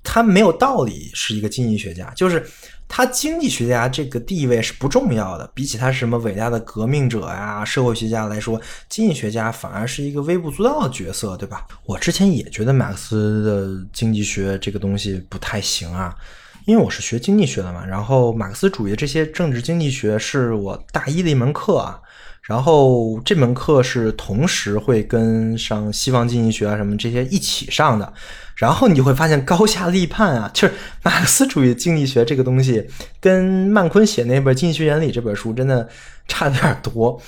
[0.02, 2.46] 他没有道理是一个经济学家，就是。
[2.88, 11.66] 他经济学家这个地位是不重要的，比起他是什么伟大的革命者呀、社会学家来说，经济学家反而是一个微不足道的角色，对吧？
[11.84, 16.16] 我之前也觉得马克思的经济学这个东西不太行啊，
[16.64, 22.00] 因为我是学经济学的嘛，然后马克思主义这些政治经济学是我大一的一门课啊。
[22.48, 28.10] 然后这门课是同时会跟上西方经济学啊什么这些一起上的，
[28.56, 30.72] 然后你就会发现高下立判啊，就是
[31.02, 32.88] 马克思主义经济学这个东西
[33.20, 35.86] 跟曼昆写那本《经济学原理》这本书真的
[36.26, 37.20] 差点多。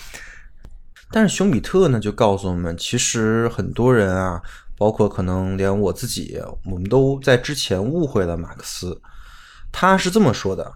[1.10, 4.40] 但是熊彼特呢就告诉我们，其实很多人啊，
[4.78, 8.98] 包括可能连我自己，我们都在之前误会了马克思。
[9.70, 10.72] 他是这么说的：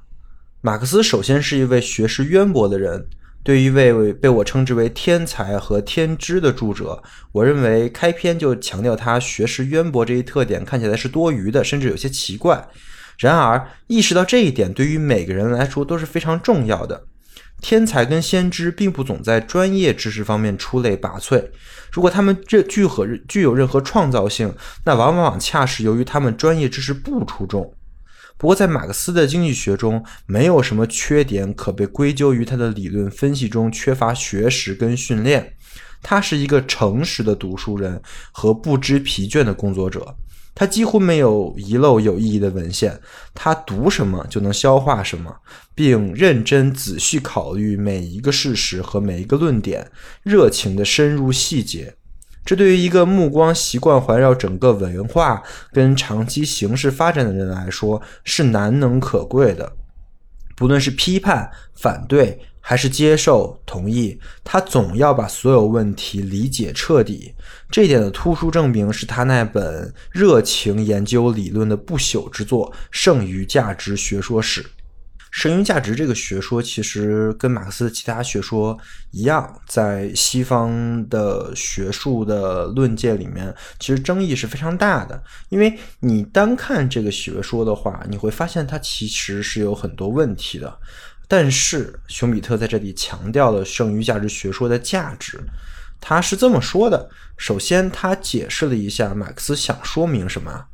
[0.61, 3.09] 马克思首先是一位学识渊博的人。
[3.45, 12.67] 对于一位被我称之为天才和天知的著者，我认为开篇就强调他学识渊博这一特点看起来是多余的，甚至有些奇怪。
[13.19, 17.05] 然而，意识到这一点对于每个人来说都是非常重要的。
[17.61, 21.45] 天才跟先知并不总在专业知识方面出类拔萃，
[21.93, 27.75] 如果他们这具和具有任何创造性，那往往恰是由于他们专业知识不出众。
[28.37, 35.55] 不过，在马克思的经济学中，没有什么缺点可被归咎于他的理论分析中缺乏学识跟训练。
[36.03, 40.15] 他是一个诚实的读书人和不知疲倦的工作者。
[40.55, 43.01] 他几乎没有遗漏有意义的文献。
[43.35, 45.35] 他读什么就能消化什么，
[45.75, 49.91] 并认真仔细考虑每一个事实和每一个论点，
[50.23, 51.95] 热情地深入细节。
[52.45, 55.43] 这对于一个目光习惯环绕整个文化
[55.73, 59.73] 跟长期形势发展的人来说是难能可贵的。
[60.55, 67.35] 不论是批判、反对还是接受、同意，他总要把所有问题理解彻底。
[67.71, 74.63] 这一点的突出证明是他那本热情研究理论的不朽之作《剩余价值学说史》。
[75.35, 78.79] 剩余价值这个学说，其实跟马克思的其他学说
[79.11, 85.21] 一样，在西方的学术的论界里面，其实争议是非常大的。
[85.49, 90.79] 因为你单看这个学说的话，你会发现它其实是有很多问题的。
[91.27, 95.41] 但是熊彼特在这里强调了剩余价值学说的价值，
[96.01, 100.67] 他是这么说的：首先，他解释了一下马克思想说明什么。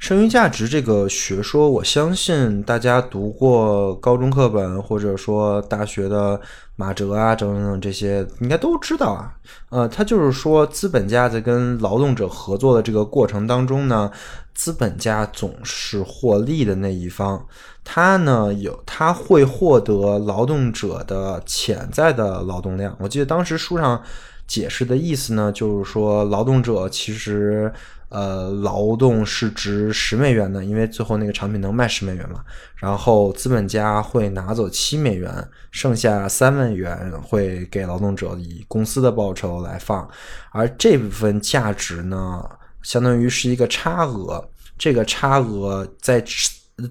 [0.00, 6.40] 剩余价值这个学说，我相信大家读过高中课本，或者说大学的
[6.74, 9.34] 马哲啊等等这些，应该都知道啊。
[9.68, 14.10] 呃，他就是说，资本家在跟劳动者合作的这个过程当中呢，
[14.54, 17.46] 资本家总是获利的那一方，
[17.84, 22.96] 他呢有他会获得劳动者的潜在的劳动量。
[22.98, 24.02] 我记得当时书上。
[24.46, 27.72] 解释的意思呢，就是说劳动者其实。
[28.10, 32.44] 呃，劳动是值十美元的，因为最后那个产品能卖十美元嘛。
[32.76, 40.08] 然后资本家会拿走七美元，剩下三万元会给劳动者以公司的报酬来放，
[40.50, 42.42] 而这部分价值呢，
[42.82, 44.50] 相当于是一个差额。
[44.76, 46.24] 这个差额在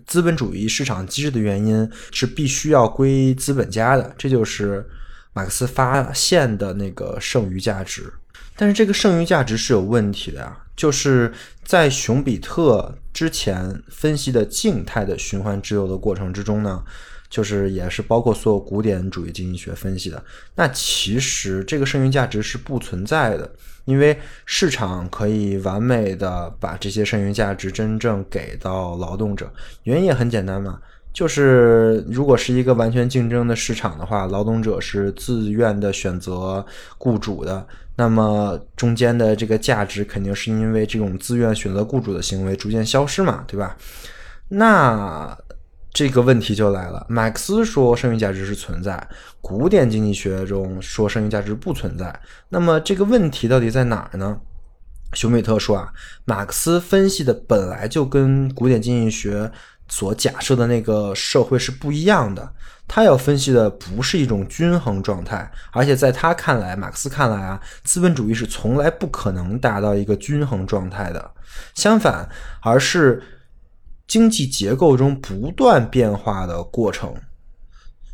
[0.05, 4.87] 资本主义市场机制的原因是必须要归资本家的，这就是
[5.33, 8.13] 马克思发现的那个剩余价值。
[8.55, 11.29] 但是这个剩余价值是有问题的呀，就是
[11.65, 16.81] 在熊彼特之前分析的静态的循环自由的过程之中呢，
[17.29, 20.23] 就是也是包括所有古典主义经济学分析的，
[20.55, 23.51] 那其实这个剩余价值是不存在的，
[23.83, 29.51] 因为市场可以完美的把这些剩余价值真正给到劳动者，
[29.83, 30.79] 原因也很简单嘛。
[31.11, 36.65] 就是如果是一个完全竞争的市场的话，劳动者是自愿的选择
[36.97, 43.75] 雇主的，那么中间的这个价值肯定是因为这种自愿选择雇主的行为逐渐消失嘛，对吧？
[44.49, 45.37] 那
[45.91, 49.05] 这个问题就来了，马克思说剩余价值是存在，
[49.41, 52.17] 古典经济学中说剩余价值不存在，
[52.49, 54.39] 那么这个问题到底在哪儿呢？
[55.13, 55.91] 熊彼特说啊，
[56.25, 59.51] 马克思分析的本来就跟古典经济学。
[59.89, 62.53] 所假设的那个社会是不一样的，
[62.87, 71.31] 他要分析的不是一种均衡状态，而且在他看来，马克思看来啊，资本主义是从来不可能达到一个均衡状态的，
[71.73, 72.29] 相反，
[72.61, 73.21] 而是
[74.07, 77.13] 经济结构中不断变化的过程。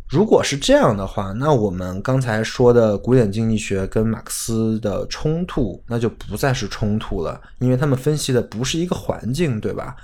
[0.07, 9.95] 如果是这样的话，那我们刚才说的古典经济学跟马克思的冲突，那就不再是冲突了，因为他们分析的不是一个环境，对吧？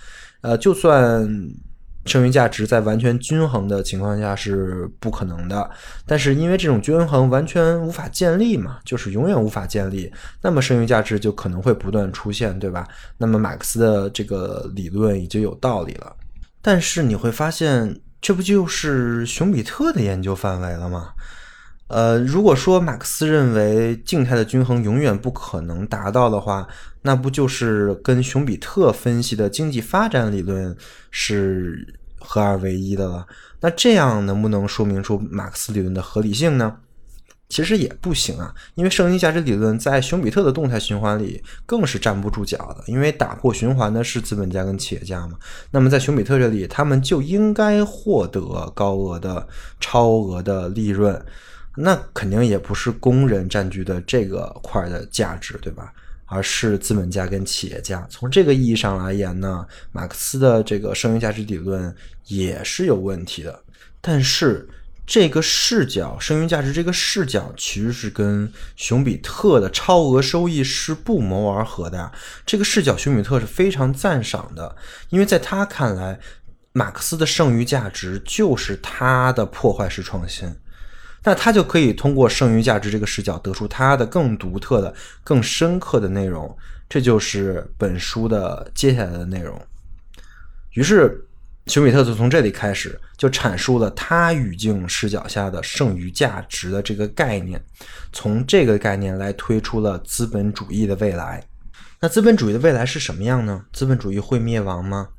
[0.42, 1.28] 呃，就算
[2.06, 5.70] 剩余价值在完全均衡的情况下是不可能的，
[6.06, 10.12] 但是因为这种均衡完全无法建立嘛，就是永远无法建立，
[10.42, 12.88] 那么剩余价值就可能会不断出现，对吧？
[13.20, 16.16] 那么马克思的这个理论已经有道理了，
[16.60, 21.10] 但是你会发现，这不就是熊彼特的研究范围了吗？
[21.92, 26.66] 呃，如果说马克思认为静态的均衡永远不可能达到的话，
[27.02, 30.74] 那不就是跟熊彼特分析的经济发展理论
[31.10, 31.86] 是
[32.18, 33.28] 合二为一的了？
[33.60, 36.78] 那这样能不能说明出马克思理论的合理性呢？
[37.50, 45.38] 其实也不行啊，因为剩余价值理论在熊彼特的动态循环里更是站不住脚的，因为打破循环的是资本家跟企业家嘛。
[45.72, 49.46] 那么在熊彼特这里，他们就应该获得高额的、
[49.82, 51.22] 超额的利润。
[51.76, 55.94] 那肯定也不是工人占据的这个块的价值，对吧？
[56.26, 58.08] 而是资本家跟企业家。
[58.10, 61.94] 从这个意义上来言呢，马克思的这个剩余价值理论
[62.28, 63.64] 也是有问题的。
[64.00, 64.70] 但是
[65.06, 72.10] 这个视角，剩余价值这个视角其实是跟熊彼特的超额收益是不谋而合的。
[72.46, 74.74] 这个视角，熊彼特是非常赞赏的，
[75.10, 76.18] 因为在他看来，
[76.72, 80.56] 马克思的剩余价值就是他的破坏式创新。
[81.24, 84.94] 那他就可以通过剩余价值这个视角得出他的更独特的、
[85.24, 86.58] 更深刻的内容，
[86.90, 89.60] 这就是本书的接下来的内容。
[90.72, 91.24] 于是，
[91.68, 97.64] 熊彼特就从这里开始，就阐述了他语境视角下的剩余价值的这个概念，
[98.12, 101.44] 从这个概念来推出了资本主义的未来。
[102.00, 103.64] 那资本主义的未来是什么样呢？
[103.72, 105.10] 资本主义会灭亡吗？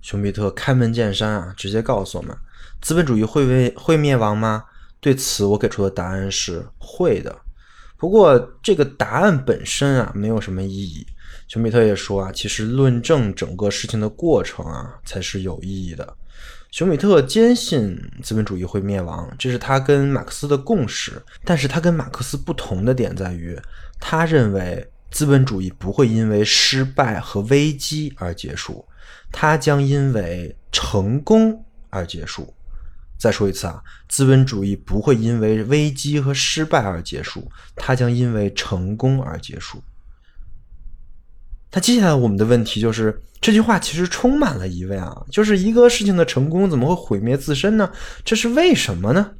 [0.00, 2.34] 熊彼特开门见山啊，直接告诉我们：
[2.80, 4.64] 资本主义会为会灭亡吗？
[5.02, 7.36] 对此，我给出的答案是会的。
[7.96, 11.04] 不过，这个答案本身啊，没有什么意义。
[11.48, 16.16] 熊彼特也说啊，其实论证整个事情的过程啊，才是有意义的。
[16.70, 21.20] 熊彼特坚信资本主义会灭亡，这是他跟马克思的共识。
[21.44, 23.58] 但是他跟马克思不同的点在于，
[23.98, 28.86] 他认为资本主义不会因为失败和危机而结束，
[29.32, 32.54] 它将因为成功而结束。
[33.22, 39.80] 再说一次啊，资本主义不会因为危机和失败而结束，它将因为成功而结束。
[41.70, 47.88] 那接下来我们的问题就是，这句话其实充满了疑问啊，就是一个事情的成功怎么会毁灭自身呢？
[48.24, 49.30] 这是为什么呢？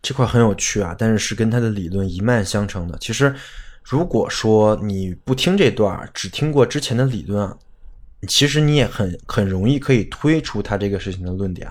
[0.00, 2.96] 这块很有趣啊，但是是跟他的理论一脉相承的。
[3.00, 3.34] 其实，
[3.82, 7.56] 如果说你不听这段，只听过之前的理论啊，
[8.28, 11.68] 其实你也很很容易可以推出他这个事情的论点。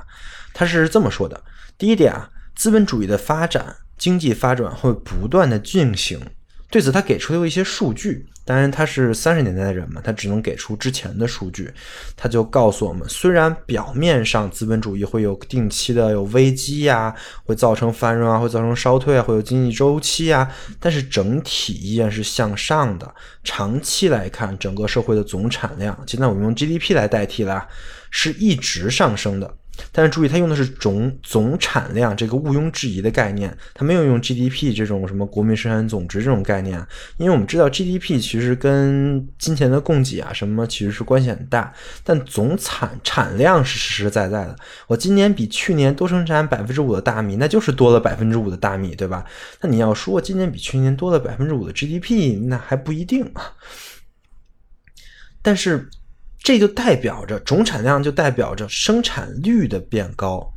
[0.54, 1.44] 他是这么说的：
[1.78, 6.20] 第一点啊，资本主义的发展，经济发展会不断的进行，
[6.70, 8.28] 对此，他给出了一些数据。
[8.46, 11.74] 当然，他是三十年代的人嘛，他只能给出之前的数据。
[12.18, 23.10] 他就告诉我们，虽然表面上资本主义会有定期的有危机呀，会造成繁荣啊，会造成衰退啊，会有经济周期啊，但是整体依然是向上的。
[23.46, 27.66] 长期来看，整个社会的总产量，现在我们用 GDP 来代替了，
[28.12, 29.56] 是一直上升的。
[29.92, 36.80] 但是注意，它用的是总总产量这个毋庸置疑的概念，它没有用 GDP 这种什么国民生产总值这种概念，
[37.18, 44.56] 因为我们知道 GDP 其实跟金钱的供给啊什么其实是关系很大，但总产产量是实实在在的。
[44.88, 49.26] 我今年比去年多生产百分之五的大米，那就是多了百分之五的大米，对吧？
[49.62, 53.54] 那你要说今年比去年多了百分之五的 GDP，那还不一定啊。
[55.42, 55.90] 但是。
[56.44, 60.54] 这就代表着总产量，就代表着生产率的变高。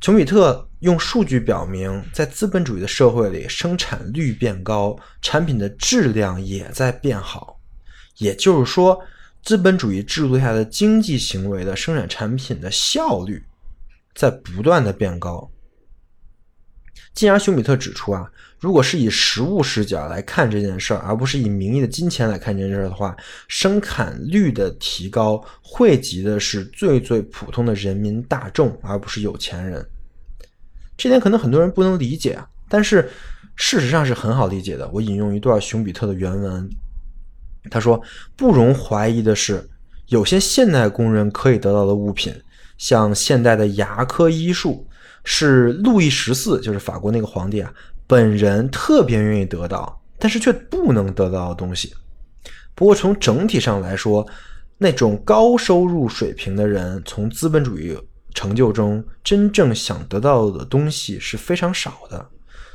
[0.00, 7.58] 琼比特用数据表明，在资本主义的社会里，生产率变高，产品的质量也在变好。
[8.16, 9.00] 也就是说，
[9.42, 13.42] 资本主义制度下的经济行为的生产产品的效率
[14.14, 15.48] 在不断的变高。
[17.14, 23.14] 进而，熊彼特指出啊，如果是以实物视角来看这件事儿，而不是以名义的金钱来看这件事儿的话，
[23.48, 29.86] 生产率的提高惠及的是最最普通的人民大众，而不是有钱人。
[30.96, 33.08] 这点可能很多人不能理解啊，但是
[33.56, 34.88] 事实上是很好理解的。
[34.90, 36.68] 我引用一段熊彼特的原文，
[37.70, 38.00] 他说
[38.34, 39.68] ：“不容怀疑的是，
[40.06, 42.34] 有些现代工人可以得到的物品，
[42.78, 44.86] 像现代的牙科医术。”
[45.28, 47.68] 是路易十四，就是法国那个皇帝啊，
[48.06, 51.92] 本人特别愿意得到，但是却不能得到的东西。
[52.74, 54.26] 不过从整体上来说，
[54.78, 57.96] 那种高收入水平的人从资本主义
[58.34, 62.26] 成就中真正想得到的东西是非常少的。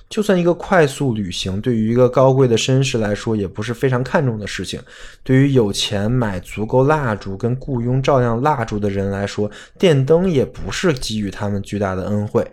[0.10, 4.78] 就算一个快速旅行，对于一个高贵的绅士来说，也不是非常看重的事情。
[5.24, 12.46] 对于有钱买足够蜡烛跟雇佣照亮蜡烛的人来说，电灯也不是给予他们巨大的恩惠。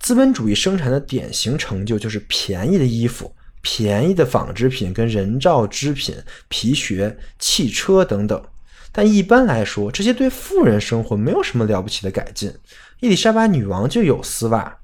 [0.00, 6.16] 资本主义生产的典型成就就是便宜的衣服、便宜的纺织品跟人造织品、
[6.48, 8.42] 皮靴、汽车等等。
[8.90, 12.52] 但一般来说，这些对富人生活没有什么了不起的改进。
[13.00, 14.78] 伊丽莎白女王就有丝袜。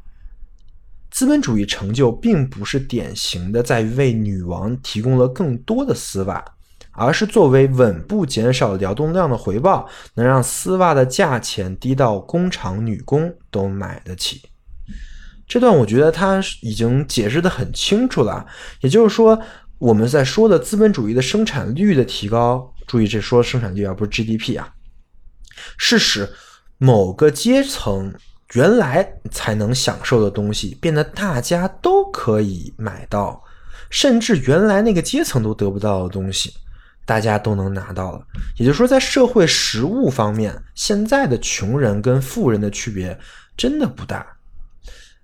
[1.10, 6.44] 资本主义成就并不是典型的在于为女王提供了更多的丝袜，
[6.92, 14.42] 而是作为稳步减少劳动量的回报，能让丝袜的价钱低到工厂女工都买得起。
[15.46, 18.44] 这段我觉得他已经解释的很清楚了。
[18.80, 19.40] 也就是说，
[19.78, 24.68] 我们在说的资本主义的生产率的提高，注意这说生产率而不是 GDP 啊，
[25.76, 26.28] 是使
[26.78, 28.14] 某个阶层。
[28.54, 33.42] 原来才能享受的东西，变得大家都可以买到，
[33.90, 36.54] 甚至原来那个阶层都得不到的东西，
[37.04, 38.24] 大家都能拿到了。
[38.56, 43.18] 也就是说，在社会实物方面，现在的穷人跟富人的区别
[43.56, 44.24] 真的不大。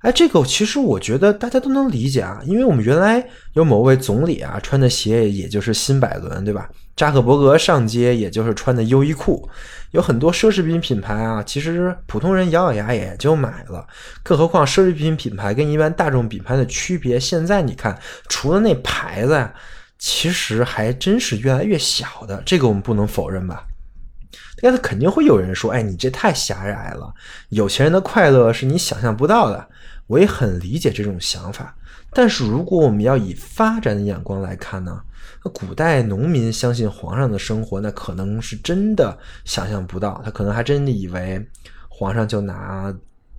[0.03, 6.69] 哎，这个其实我觉得大家都能理解啊，因为我们原来有某位总理啊，穿的鞋也就是新百伦，对吧？
[6.97, 9.49] 扎克伯格上街也就是穿的优衣库，
[9.93, 13.87] 有很多奢侈品品牌啊，其实普通人咬咬牙也就买了，
[14.25, 17.97] 更何况奢侈品品牌跟一般大众品牌的区别，现在你看，
[18.29, 19.49] 除了那牌子，
[19.99, 23.65] 其实还真是越来越小的，这个我们不能否认吧？
[24.63, 27.13] 但是肯定会有人说，哎，你这太狭隘了，
[27.49, 29.69] 有钱人的快乐是你想象不到的。
[30.07, 31.75] 我也很理解这种想法，
[32.13, 35.01] 但是如果我们要以发展的眼光来看呢？
[35.45, 41.45] 那古代农民相信皇上的生活，那可能是真的想象不到，他可能还真的以为
[41.89, 42.95] 皇上就拿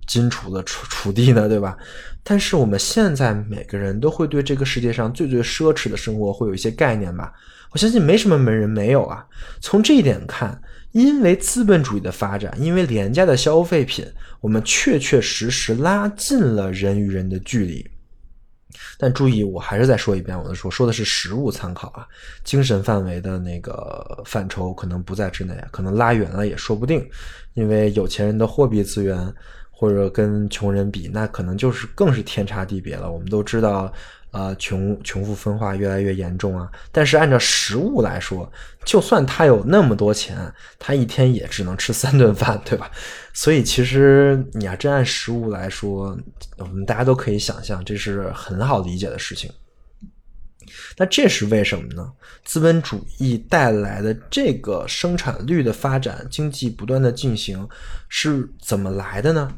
[0.06, 1.76] 金杵子锄锄地呢，对吧？
[2.22, 7.32] 但是我们现在每个人都会对这个世界上最最奢侈的生活会有一些概念吧？
[7.70, 9.24] 我相信没什么门人没有啊。
[9.60, 10.60] 从这一点看，
[10.94, 14.06] 因为资本主义的发展，因为廉价的消费品，
[14.40, 17.84] 我们确确实实拉近了人与人的距离。
[18.96, 22.06] 但注意，我还是再说一遍，我的说说的是实物参考啊，
[22.44, 27.04] 精神范围的那个范畴可能不在之内，可能拉远了也说不定，
[27.54, 29.34] 因为有钱人的货币资源
[29.72, 33.10] 或者跟穷人比，那可能就是更是天差地别了。
[33.10, 33.92] 我们都知道。
[34.34, 36.68] 啊，穷穷富分化越来越严重啊！
[36.90, 38.50] 但是按照实物来说，
[38.84, 40.36] 就算他有那么多钱，
[40.76, 42.90] 他一天也只能吃三顿饭， 对吧？
[43.32, 46.18] 所以其实你要真按实物来说，
[46.58, 49.48] 我们大家都可以想象，这是很好理解的事情。
[50.96, 52.10] 那这是为什么呢？
[52.44, 57.68] 资本主义带来的这个生产率的发展，经济不断的进行，
[58.08, 59.48] 是怎么来的呢？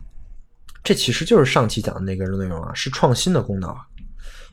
[0.85, 3.81] 这其实就是上期讲的那个内容啊，是创新的功劳啊。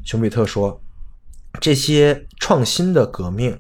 [0.04, 0.82] 熊彼特说
[1.62, 3.58] ：“这些创新的革命，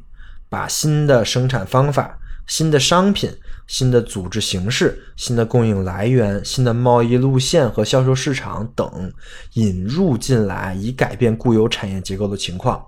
[0.49, 3.31] 把新的生产方法、新的商品、
[3.65, 9.13] 新的组织形式、新的供应来源、新的贸易路线和销售市场等
[9.53, 12.85] 引入进来，以改变固有产业结构的情况。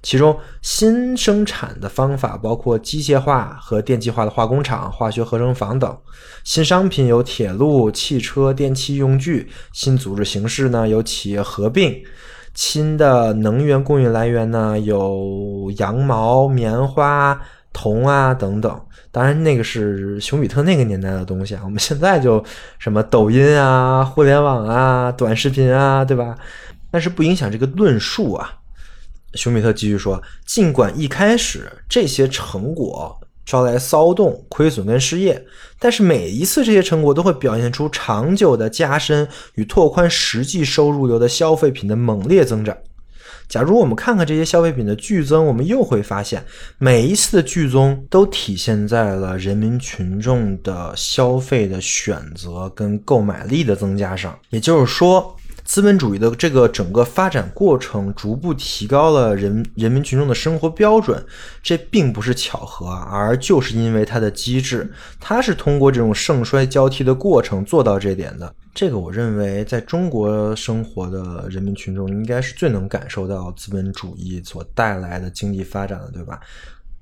[0.00, 5.90] 其中，新生产的方法包括机械化和电气化的化工厂、化学合成坊等；
[6.44, 12.00] 新商品有铁路、汽车、电器用具；新组织形式呢有企业合并；
[12.58, 17.40] 新的能源供应来源呢有羊毛、棉花、
[17.72, 18.80] 铜啊等等。
[19.12, 21.60] 当然，那个是熊彼特那个年代的东西啊。
[21.62, 22.44] 我们现在就
[22.80, 26.36] 什么抖音啊、互联网啊、短视频啊，对吧？
[26.90, 28.52] 但是不影响这个论述啊。
[29.34, 33.16] 熊彼特继续说：“尽管一开始这些成果
[33.48, 35.42] 招来骚动、亏损跟失业，
[35.78, 42.76] 但是每一次这些成果都会表现出长久的加深与拓宽实际收入流的消费品的猛烈增长。
[43.48, 46.44] 假如我们看看这些消费品的剧增，我们又会发现，
[46.76, 54.38] 每一次的剧增都体现在了人民群众的消费的选择跟购买力的增加上。
[54.50, 55.34] 也就是说。”
[55.68, 61.22] 资本主义的这个整个发展过程，逐步提高了人人民群众的生活标准，
[61.62, 64.90] 这并不是巧合啊，而就是因为它的机制，
[65.20, 68.50] 它是通过这种盛衰交替的过程做到这点的。
[68.72, 76.40] 这个我认为，在中国生活的人民群众应该是最能感受到资本主义所带来的经济发展的，对吧？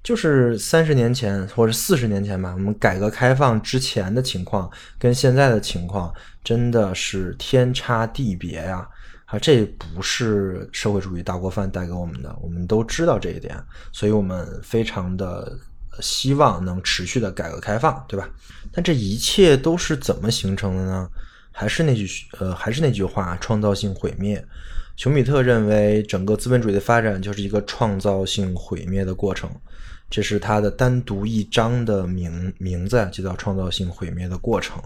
[0.07, 8.89] 就是三十年前或者四十年前吧，我们改革开放之前的情况跟现在的情况真的是天差地别呀！
[9.25, 15.59] 啊，这不是社会主义大锅饭带给我们的，我们都知道这一点，所以我们非常的
[15.99, 18.31] 希望能持续的改革开放，对吧？
[18.71, 21.11] 但这一切都是怎么形成的呢？
[21.51, 22.07] 还是那句
[22.39, 24.41] 呃，还是那句话，创造性毁灭。
[24.95, 29.51] 熊彼特认为，整个资本主义的发展就是一个创造性毁灭的过程。
[30.09, 34.83] 这是他的单独一章的名名字，就叫“创造性毁灭的过程”。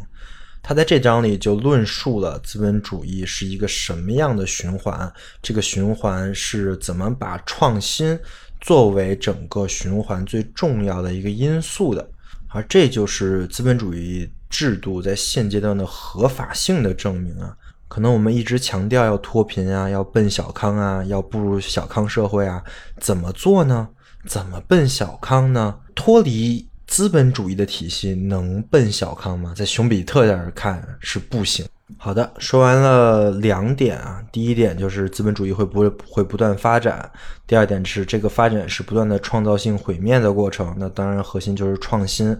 [0.62, 5.10] 他在这章里就论述了资本主义是一个什么样的循环，
[5.40, 8.18] 这个循环是怎么把创新
[8.60, 12.06] 作为整个循环最重要的一个因素的，
[12.48, 17.56] 而这就是资本主义制度在现阶段的合法性的证明啊！
[17.88, 22.62] 可能我们一直强调要脱贫啊，要奔小康啊，要步入小康社会啊，
[22.98, 23.88] 怎么做呢？
[24.26, 25.76] 怎么奔小康呢？
[25.94, 29.54] 脱离资本主义的体系能奔小康吗？
[29.56, 31.64] 在熊彼特这儿看是不行。
[31.98, 37.10] 好的，说完了两点啊，第一点就是资本主义会不会会不断发展，
[37.46, 40.74] 第二点是这个发展是不断的创造性毁灭的过程。
[40.78, 42.38] 那当然核心就是创新。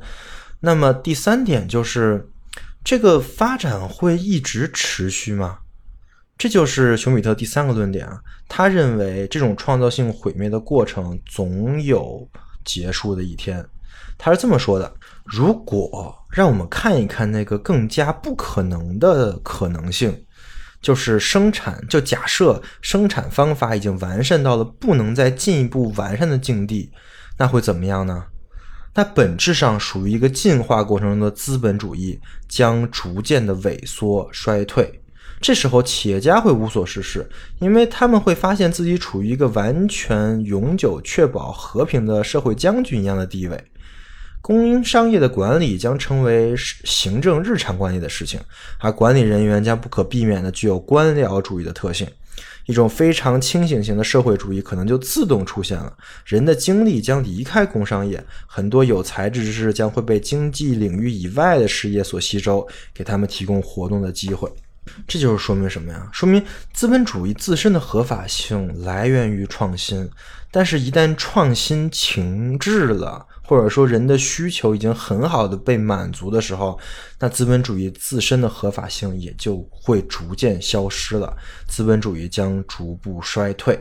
[0.61, 2.29] 那么第三点就是
[2.85, 5.59] 这个发展会一直持续吗？
[6.41, 8.19] 这就是熊彼特第三个论点啊，
[8.49, 12.27] 他认为这种创造性毁灭的过程总有
[12.65, 13.63] 结束的一天。
[14.17, 14.91] 他是这么说的：
[15.27, 20.25] 如果让我们看一看那个更加不可能的可能性，
[20.81, 26.91] 就是生产，就假设生产方法已经完善到了不能再进一步完善的境地，
[27.37, 28.25] 那会怎么样呢？
[28.95, 32.19] 那本质上属于一个进化过程中的资本主义
[32.49, 35.00] 将逐渐的萎缩衰退。
[35.41, 37.27] 这时候，企业家会无所事事，
[37.61, 43.65] 因为他们会发现自己处于一个完全永久确保和平的社会将军一样的地位。
[44.43, 48.39] 供应商业的管理将成为行政日常管理的事情，
[48.79, 52.07] 而管理人员将不可避免的具有官僚主义的特性。
[52.67, 55.97] 一种非常清醒型的社会主义可能就自动出现了。
[56.25, 64.51] 人的精力将离开工商业，很多有才智之士将会被经济领域以外的事业所吸收，给他们提供活动的机会。
[65.07, 66.09] 这就是说明什么呀？
[66.13, 70.09] 说明资本主义自身的合法性来源于创新，
[70.51, 76.79] 但是，一旦创新停滞了，或者说人的需求已经很好的被满足的时候，
[77.19, 81.37] 那资本主义自身的合法性也就会逐渐消失了，
[81.69, 83.79] 资本主义将逐步衰退。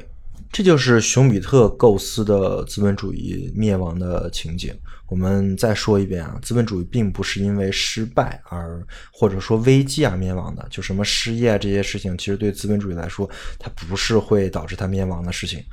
[0.51, 4.77] 这就是熊彼特构思的资本主义灭亡的情景。
[5.07, 10.65] 我们再说一遍啊，资本主义并不是因为失败而或者说危机而灭亡的。
[10.69, 15.63] 就什么失业这些事情，其实对资本主义来说，它不是会导致它灭亡的事情。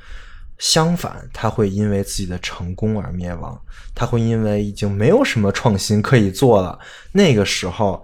[0.59, 3.61] 相反，它会因为自己的成功而灭亡。
[3.95, 6.79] 它会因为已经没有什么创新可以做了，
[7.13, 8.03] 那个时候，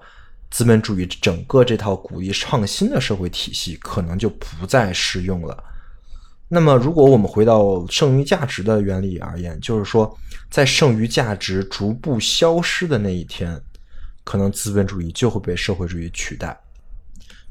[0.50, 5.64] 资本主义整个这套鼓励创新的社会体系可能就不再适用了。
[6.54, 10.14] 那么，如果我们回到剩余价值的原理而言，就是说，
[10.50, 13.58] 在剩余价值逐步消失的那一天，
[14.22, 16.54] 可能资本主义就会被社会主义取代。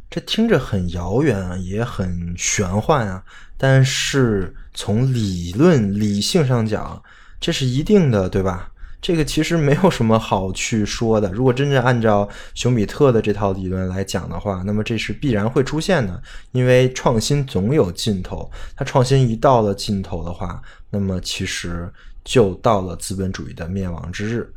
[0.08, 3.24] 这听着很遥远啊，也很玄幻啊。
[3.58, 7.02] 但是从理论理性上讲，
[7.39, 8.70] 这是一定的，对吧？
[9.02, 11.32] 这个其实没有什么好去说的。
[11.32, 16.22] 如果真正按照熊彼特的这套理论来讲的话，那么这是必然会出现的，
[16.52, 18.47] 因为创新总有尽头。
[18.76, 21.91] 它创新一到了尽头的话，那么其实
[22.24, 24.47] 就到了资本主义的灭亡之日。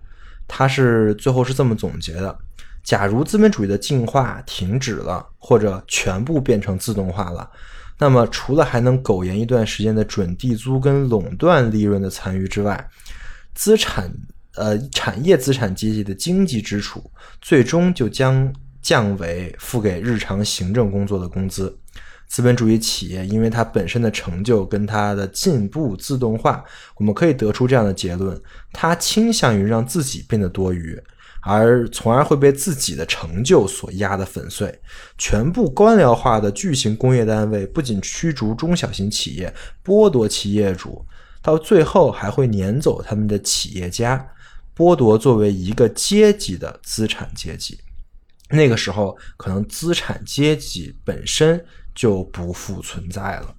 [0.47, 2.39] 他是最后是这么总结的：
[2.83, 7.51] 假如资本主义的进化停止了，或者全部变成自动化了，
[7.99, 12.91] 那么除了还能苟延一段时间的准地租跟垄断利润的残余之外，
[13.55, 14.13] 资产。
[14.57, 21.77] 呃，产业资产阶级的经济支柱，最终就将降为付给日常行政工作的工资。
[22.27, 26.65] 资本主义企业因为它本身的成就跟它的进步自动化，
[26.97, 28.41] 我们可以得出这样的结论：
[28.73, 31.01] 它倾向于让自己变得多余，
[31.43, 34.81] 而从而会被自己的成就所压得粉碎。
[35.19, 39.53] 全部官僚化的巨型工业单位不仅驱逐中小型企业，
[39.85, 41.05] 剥夺其业主，
[41.43, 44.27] 到最后还会撵走他们的企业家。
[44.77, 47.79] 剥夺作为一个阶级的资产阶级，
[48.51, 51.65] 那个时候可能资产阶级本身
[51.95, 53.55] 就不复存在了。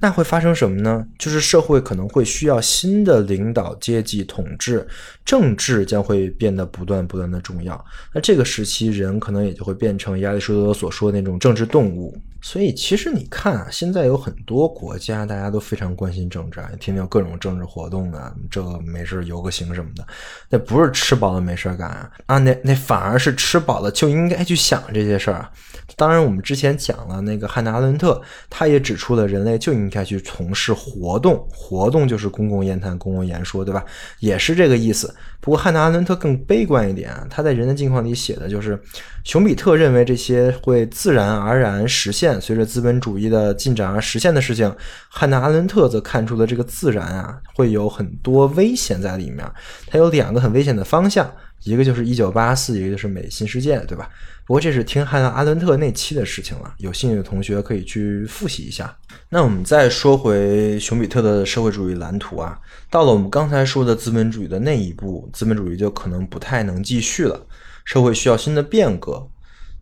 [0.00, 1.06] 那会发生什么呢？
[1.18, 4.86] 就是社会可能会需要新的领导阶级统治，
[5.24, 7.82] 政治将会变得不断不断的重要。
[8.12, 12.14] 那这个时期，人可能也就会变成亚里士多德所说的那种政治动物。
[12.46, 20.06] 所以，其实你看啊，现在有很多国家，大家都非常关心政治啊，天天有各种政治活动啊，这个没事游个行什么的，
[20.50, 25.48] 那不是吃饱了没事干啊，啊，那那反而是吃饱了就应该去想这些事儿。
[25.96, 28.20] 当然，我们之前讲了那个汉娜·阿伦特，
[28.50, 33.82] 他也指出了人类就应该去从事活动，活动就是公共言谈、公共言说，对吧？
[34.18, 35.14] 也是这个意思。
[35.44, 38.80] 不过汉娜·阿伦特更悲观一点，他在《人的境况》里写的就是，
[39.24, 44.74] 熊彼特认为这些会自然而然实现，随着资本主义的进展而实现的事情，
[45.10, 49.44] 汉娜·阿伦特则看出了这个自然啊会有很多危险在里面。
[49.86, 51.30] 它有两个很危险的方向，
[51.64, 54.08] 一个就是一九八四，一个就是美新世界，对吧？
[54.46, 58.94] 不过这是听汉娜·阿伦特那期的事情了，有兴趣的同学可以去复习一下。
[59.30, 62.58] 那我们再说回熊彼特的社会主义蓝图啊，
[62.90, 67.46] 到了我们刚才说的资本主义的那一步，资本主义就可能不太能继续了，
[67.84, 69.26] 社会需要新的变革。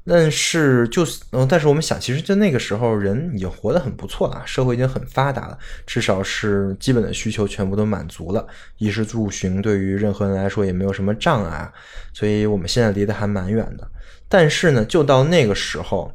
[0.05, 8.45] 但是就是，嗯，但是我们想，其实就那个时候，人已经活得很不错了，社会已经很发达了，至少是基本的需求全部都满足了，
[8.79, 11.73] 衣食住行对于任何人来说也没有什么障碍，
[12.13, 13.89] 所以我们现在离得还蛮远的。
[14.29, 16.13] 但是呢，就到那个时候，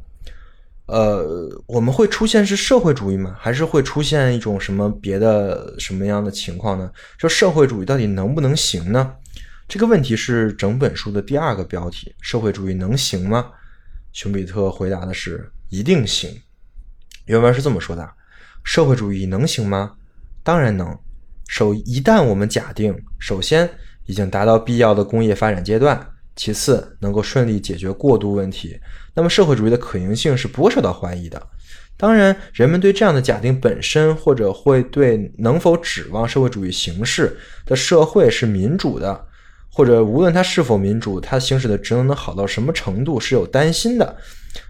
[0.87, 3.37] 呃，我们会出现是社会主义吗？
[3.39, 6.91] 还是会出现一种什么别的什么样的情况呢？
[7.17, 9.13] 就社会主义到底能不能行呢？
[9.67, 13.45] 这个问题是整本书的第二个标题：社会主义能行吗？
[14.17, 16.41] 熊彼特回答的是一定行。
[17.25, 18.09] 原文是这么说的：
[18.63, 19.93] 社会主义能行吗？
[20.41, 20.97] 当然能。
[21.47, 23.69] 首一旦我们假定，首先
[24.07, 26.03] 已经达到必要的工业发展阶段。
[26.35, 28.79] 其次，能够顺利解决过渡问题，
[29.13, 31.39] 那么社会主义的可行性是不会受到怀疑的。
[31.95, 37.37] 当然，人们对这样的假定本身，或者会对能否指望社会主义形式
[37.67, 39.27] 的社会是民主的，
[39.77, 44.17] 或者无论它是否民主，它行使的职能能好到什么程度，是有担心的。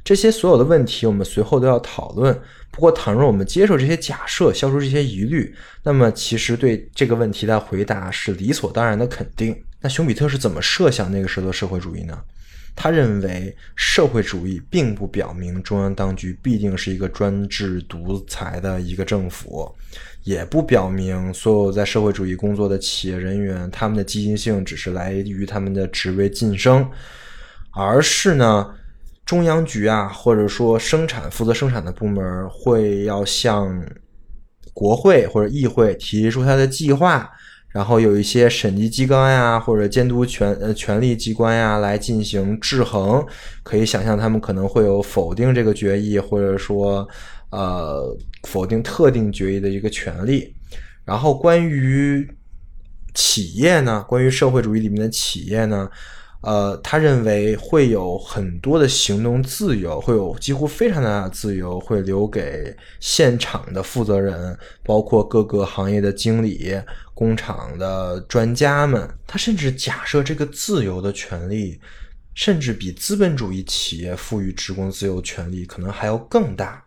[0.03, 2.37] 这些所有的问题，我们随后都要讨论。
[2.71, 9.55] 不过，倘若我们接受这些假设，消除这些疑虑，那么其实对这个问题的回答是理所当然的肯定。
[9.79, 12.19] 那熊彼特是怎么设想那个时候的社会主义呢？
[12.79, 19.69] 他认为社会主义并不表明中央当局必定是一个专制独裁的一个政府，
[20.23, 26.87] 也不表明所有在社会主义工作的企业人员他们的积极性只是来于他们的职位晋升，
[27.71, 28.71] 而是呢，
[29.25, 33.83] 中央局啊，或者说生产负责生产的部门会要向
[34.71, 37.27] 国会或者议会提出他的计划。
[37.77, 43.23] 然后有一些审计机关呀，或者监督权呃权力机关呀来进行制衡，
[43.61, 47.07] 可以想象他们可能会有否定这个决议，或者说
[47.51, 50.51] 呃否定特定决议的一个权利。
[51.05, 52.27] 然后关于
[53.13, 55.87] 企业呢，关于社会主义里面的企业呢。
[56.41, 66.79] 呃，他认为会有很多的行动自由，会有几乎非常大的自由，会留给现场的负责人，包括各个行业的经理、
[67.17, 69.09] 工厂的专家们。
[69.25, 71.79] 他甚至假设这个自由的权利，
[72.35, 76.83] 甚至比资本主义企业赋予职工自由权利可能还要更大。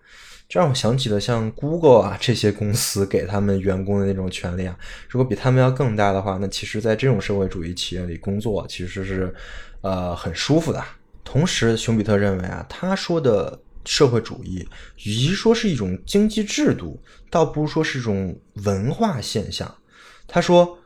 [0.49, 4.77] 这让我想起了像 Google 啊这些公司给他们员工的那种权利啊，
[5.09, 9.35] 如果比他们要更大的话，那其实，在这种社会主义企业里工作其实是，
[9.81, 10.85] 呃，很舒服的。
[11.25, 14.67] 同时，熊彼特认为啊，他说的社会主义，
[15.05, 17.01] 与其说是一种经济制度，
[17.31, 19.73] 倒不如说是一种文化现象。
[20.31, 20.77] 他说。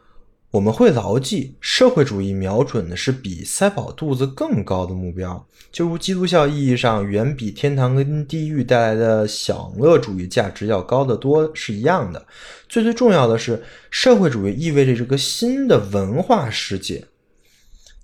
[0.51, 12.25] 我们会牢记，社会主义瞄准的是比塞饱肚子更高的目标，就如基督教意义上远比天堂跟地狱带来的享乐主义价值要高得多是一样的。
[12.69, 13.61] 最最重要的是，
[13.91, 17.05] 社会主义意味着这个新的文化世界，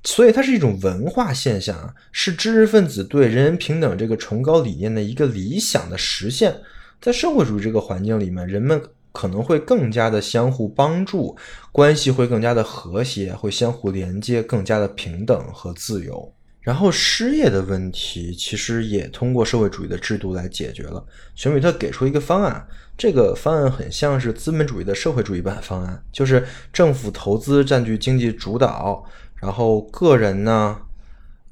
[0.03, 6.57] 所以它是一种文化现象，是知识分子对人人平等这个崇高理念的一个理想的实现。
[7.01, 8.83] 在社会主义这个环境里面，人们。
[9.13, 11.37] 可能会更加的相互帮助，
[11.73, 16.33] 关系会更加的和谐，会相互连接，更加的平等和自由。
[16.61, 21.03] 然后失业的问题其实也通过社会主义的制度来解决了。
[21.35, 22.69] 熊彼特给出一个方案，
[22.99, 29.03] 这个方案很像是资本主义的社会主义版方案，就是政府投资占据经济主导，
[29.37, 30.79] 然后个人呢，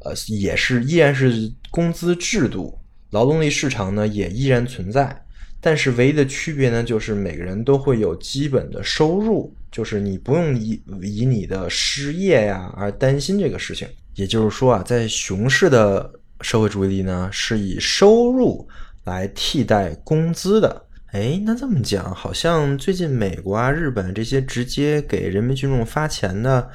[0.00, 2.78] 呃，也是依然是工资制度，
[3.10, 5.24] 劳动力市场呢也依然存在。
[5.60, 13.88] 但是唯一的区别呢，就是每个人都会有基本的收入，就是你不用以以你的失业呀而担心这个事情。
[14.14, 16.10] 也就是说啊，在熊市的
[16.40, 18.68] 社会主义里呢，是以收入
[19.04, 20.84] 来替代工资的。
[21.12, 26.70] 哎，那这么讲，好像最近美国啊、日本这些直接给人民群众发钱的，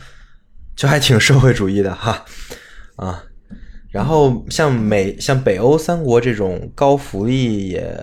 [0.76, 2.26] 就还挺社会主义的哈
[2.96, 3.24] 啊。
[3.94, 7.96] 然后像美像北欧三国这种高福利也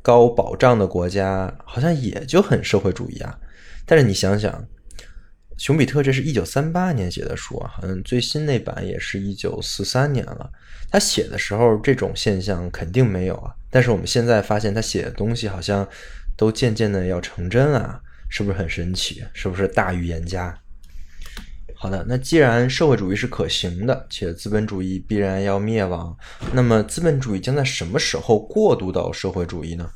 [0.00, 3.36] 高保障的国家，好像也就很社会主义啊。
[3.84, 4.64] 但是你想想，
[5.58, 10.48] 熊彼特这是一九三八年写的书啊，好像最新那版也是一九四三年了。
[10.88, 13.52] 他写的时候这种现象肯定没有啊。
[13.68, 15.84] 但是我们现在发现他写的东西好像
[16.36, 19.24] 都渐渐的要成真啊，是不是很神奇？
[19.34, 20.56] 是不是大预言家？
[21.82, 26.16] 好的，那既然社会主义是可行的，且资本主义必然要灭亡，
[26.52, 29.90] 那么资本主义将在什么时候过渡到社会主义呢？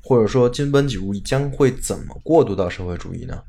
[0.00, 3.42] 或者说，资本主义将会怎么过渡到社会主义呢？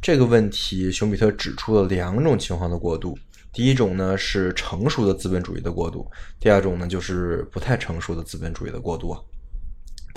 [0.00, 3.14] 这个问题，熊彼特指出了两种情况的过渡。
[3.52, 6.10] 第一种呢是成熟的资本主义的过渡，
[6.40, 9.14] 第二种呢就是不太成熟的资本主义的过渡。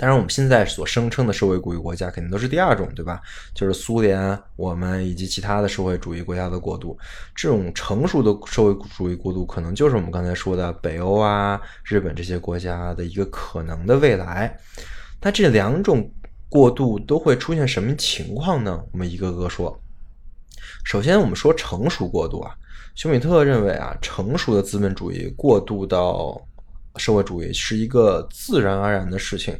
[0.02, 3.22] 当然，我们现在所声称的社会主义国家肯定都是第二种，对吧？
[3.54, 6.98] 就是苏联、我们以及其他的社会主义国家的过渡。
[7.36, 14.58] 这种成熟的社会主义过渡，可能就是我们刚才说的北欧啊、日本这些国家的一个可能的未来。
[15.20, 16.12] 那这两种
[16.48, 18.82] 过渡都会出现什么情况呢？
[18.90, 19.80] 我们一个个说。
[20.82, 22.52] 首先，我们说成熟过渡啊，
[22.96, 26.44] 休米特认为啊，成熟的资本主义过渡到
[26.96, 29.56] 社会主义是一个自然而然的事情。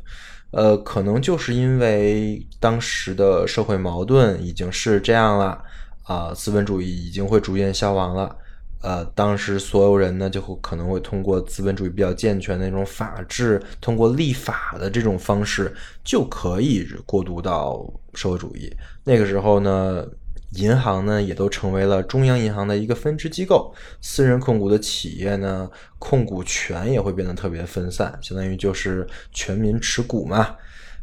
[0.52, 5.60] 呃，可能就是因为当时的社会矛盾已经是这样了
[6.04, 8.36] 啊，资本主义已经会逐渐消亡了。
[8.80, 17.84] 呃，当时所有人呢，就会可能会通过资本主义比较健全的那种法制，通过立法的这种方式，就可以过渡到
[18.14, 18.72] 社会主义。
[19.04, 20.06] 那个时候呢。
[20.54, 23.74] 银行呢，也都成为了中央银行的一个分支机构。
[24.00, 30.54] 私人控股的企业呢，控股权也会变得特别分散，相当于就是全民持股嘛，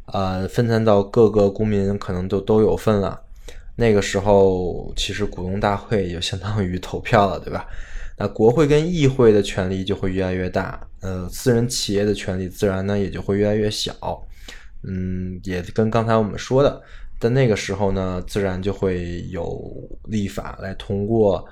[0.05, 3.19] 呃，分散到各个公民可能都都有份了。
[3.76, 7.65] 那个时候，其实股东大会也相当于投票了，对吧？
[8.17, 13.93] 那国会跟议会的权力就会越来越大，呃，私人企业的权利自然呢也就会越来越小。
[14.84, 16.81] 嗯，也跟刚才我们说的。
[17.19, 19.61] 但那个时候呢，自然就会有
[20.05, 21.45] 立法来通过，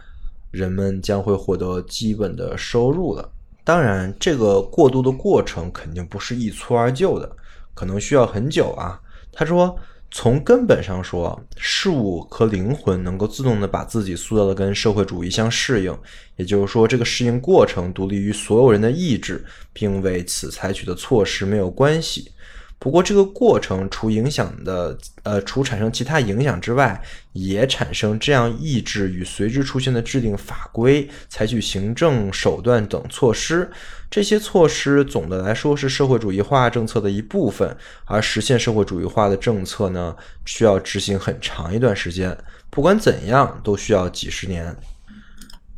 [0.49, 3.29] 人们将会获得基本的收入了。
[3.65, 7.29] 当然，这个过渡的过程肯定不是一蹴而就的，
[7.73, 8.97] 可能需要很久啊。
[9.33, 9.77] 他说，
[10.09, 15.93] 从根本上说，事物和灵魂能够自动的把自己塑造的跟社会主义相适应，
[16.37, 22.31] 也就是说，这个适应过程独立于所有人的意志，并为此采取的措施没有关系。
[22.79, 27.01] 不过，这个过程除影响的，呃，除产生其他影响之外，
[27.33, 33.69] 也产生这样抑制与随之出现的制定法规、采取行政手段等措施。
[34.11, 37.75] 这些措施总的来说是社会主义化政策的一部分，
[38.05, 42.37] 而实现社会主义化的政策呢，需要执行很长一段时间。
[42.69, 44.73] 不管怎样，都需要几十年。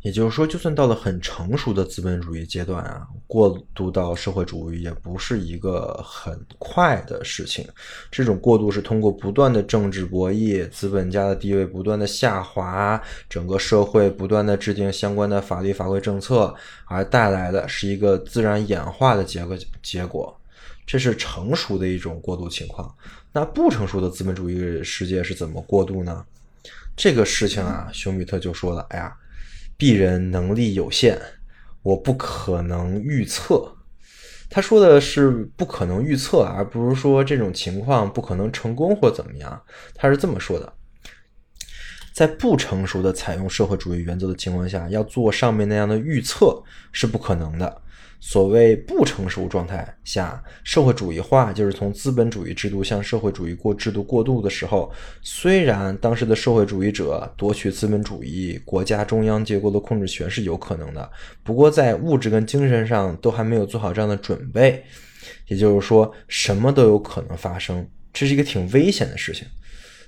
[0.02, 7.68] 也就是说，就算到了很成熟的资本主义阶段啊，过渡到社会主义也不是一个很快的事情。
[8.10, 12.98] 这种过渡是通过不断的政治博弈、资本家的地位不断的下滑、
[13.28, 16.54] 整个社会不断的制定相关的法律法规政策
[16.86, 19.54] 而带来的，是一个自然演化的结果。
[19.82, 20.34] 结果，
[20.86, 22.90] 这是成熟的一种过渡情况。
[23.32, 26.24] 那不成熟的资本主义世界是怎么过渡呢？
[26.96, 29.14] 这个事情啊，熊彼特就说了：“哎呀。”
[29.80, 31.18] 鄙人能力有限，
[31.80, 33.76] 我不可能预测。
[34.50, 39.62] 他说的是不可能预测，而不是说这种情况不可能成功或怎么样。
[39.94, 40.70] 他是这么说的：
[42.12, 46.62] 在不成熟的采用社会主义原则的情况下，要做上面那样的预测
[46.92, 47.80] 是不可能的。
[48.20, 54.92] 所谓不成熟状态下，社会主义化就是从资本主义制度向社会主义过制度过渡的时候。
[55.22, 61.10] 虽然当时的社会主义者夺取资本主义国家中央结构的控制权是有可能的，
[61.42, 64.84] 不过在物质跟精神上都还没有做好这样的准备。
[65.48, 69.46] 也就是说，什么都有可能发生，这是一个挺危险的事情。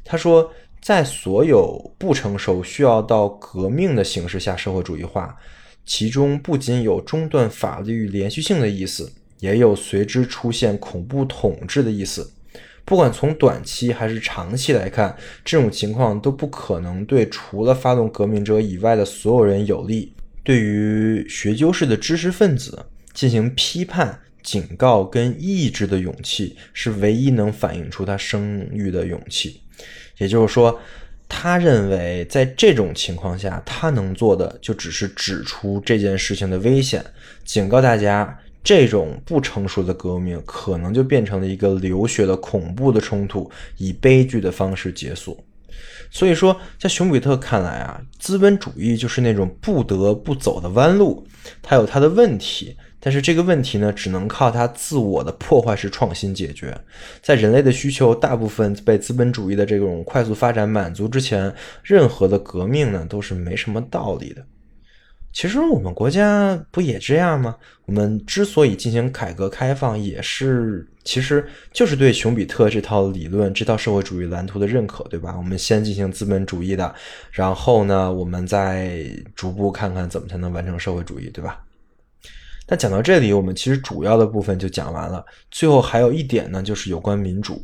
[0.04, 5.34] 他说，在所有不成熟、需要到革命的形势下，社会主义化。
[5.84, 12.32] 其中不仅有中断法律连续性的意思，也有随之出现恐怖统治的意思。
[12.84, 20.12] 不管从短期还是长期来看，这种情况都不可能对除了发动革命者以外的所有人有利。
[20.44, 29.60] 对于学究式的知识分子进行批判、警告跟抑制的勇气，是唯一能反映出他声誉的勇气。
[30.18, 30.80] 也就是说。
[31.34, 37.02] 他认为，在这种情况下，他能做的就只是指出这件事情的危险，
[37.42, 45.42] 警告大家，这种不成熟的革命可能就变成了一个流血的恐怖的冲突，以悲剧的方式结束。
[46.10, 51.26] 所以说，在熊彼特看来啊，资本主义就是那种不得不走的弯路，
[51.62, 52.76] 它有它的问题。
[53.04, 56.72] 但是这个问题呢，只能靠它自我的破坏式创新解决。
[57.20, 61.52] 在人类的需求大部分被资本主义的这种快速发展满足之前，
[61.82, 64.44] 任何的革命呢都是没什么道理的。
[65.32, 67.56] 其实我们国家不也这样吗？
[67.86, 75.34] 我们之所以进行改革开放，也是其实就是对熊彼特这套理论、这套社会主义蓝图的认可，对吧？
[75.36, 76.94] 我们先进行资本主义的，
[77.32, 79.04] 然后呢，我们再
[79.34, 81.64] 逐步看看怎么才能完成社会主义，对吧？
[82.72, 85.22] 那讲到这里，我们其实主要的部分就讲完了。
[85.50, 87.62] 最后还有一点呢，就是有关民主，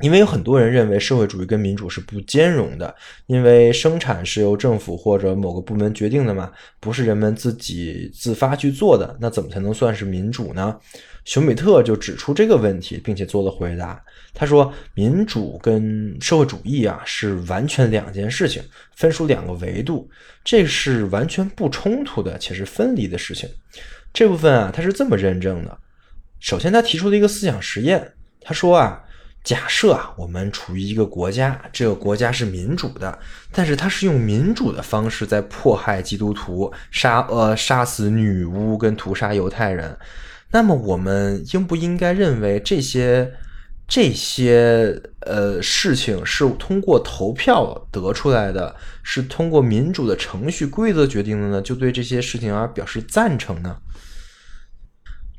[0.00, 2.94] 因为有很多人认为社会主义跟民主是不兼容的，
[3.26, 10.78] 因为生产是由政府或者某个部门决定的嘛，不是人们自己自发去做的，那怎么才能算是民主呢？
[11.24, 14.00] 熊彼特就指出这个问题，并且做了回答。
[14.32, 18.62] 他说，民主跟社会主义啊是完全两件事情，
[18.94, 20.08] 分属两个维度，
[20.44, 23.50] 这是完全不冲突的，且是分离的事情。
[24.18, 25.78] 这部分啊，他是这么认证的。
[26.40, 28.14] 首先，他提出了一个思想实验。
[28.40, 29.04] 他说啊，
[29.44, 33.16] 假设啊，我们处于一个国家，这个国家是民主的，
[33.52, 39.96] 但是他是用民主的方式在迫害基督徒、杀呃杀死女巫跟屠杀犹太人。
[40.50, 43.32] 那么，我们应不应该认为这些
[43.88, 51.62] 这些呃事情是通过投票得出来的，是通过民主的程序规则决定的呢？
[51.62, 53.78] 就对这些事情而表示赞成呢？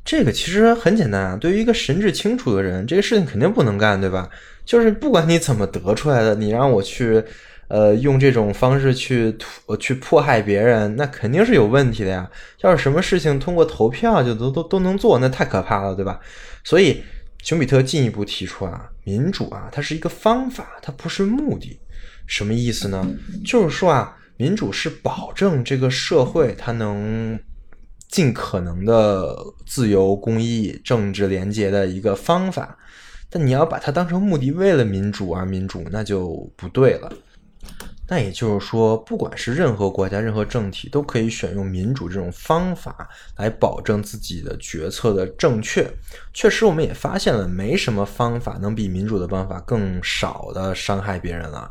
[0.04, 4.28] 这个其实很简单啊，对于一个神志清楚的人，这个事情肯定不能干，对吧？
[4.64, 7.22] 就是不管你怎么得出来的，你让我去，
[7.68, 9.36] 呃，用这种方式去
[9.78, 12.28] 去迫害别人，那肯定是有问题的呀。
[12.62, 16.18] 要是什么事情通过投票就都都都能做，那太可怕了，对吧？
[16.64, 17.00] 所以，
[17.42, 21.78] 熊彼特进一步提出啊，民主啊，它是一个方法，它不是目的。
[22.26, 23.06] 什么意思呢？
[23.44, 27.38] 就是说啊，民主是保证这个社会它能。
[28.08, 29.36] 尽可能的
[29.68, 32.76] 自由、公益、政治廉洁的一个方法，
[33.30, 37.12] 但你要把它当成目的，为了民主而民主，那就不对了。
[38.10, 45.88] 那也就是说，不管是任何国家、任何政体，都可以选用民主这种方法来保证自己的决策的正确。
[46.34, 51.70] 确实，我们也发现了，没什么方法能比民主的方法更少的伤害别人了。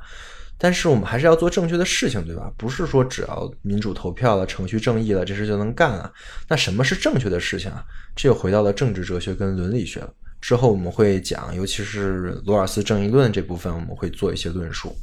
[0.57, 2.49] 但是我们还是要做正确的事情，对吧？
[2.55, 6.09] 不是说只要民主投票了、程序正义了，这事就能干了。
[6.47, 7.83] 那什么是正确的事情啊？
[8.15, 10.13] 这又回到了政治哲学跟伦理学了。
[10.39, 14.95] 之后我们会讲，尤其是罗尔斯正义论这部分，我们会做一些论述。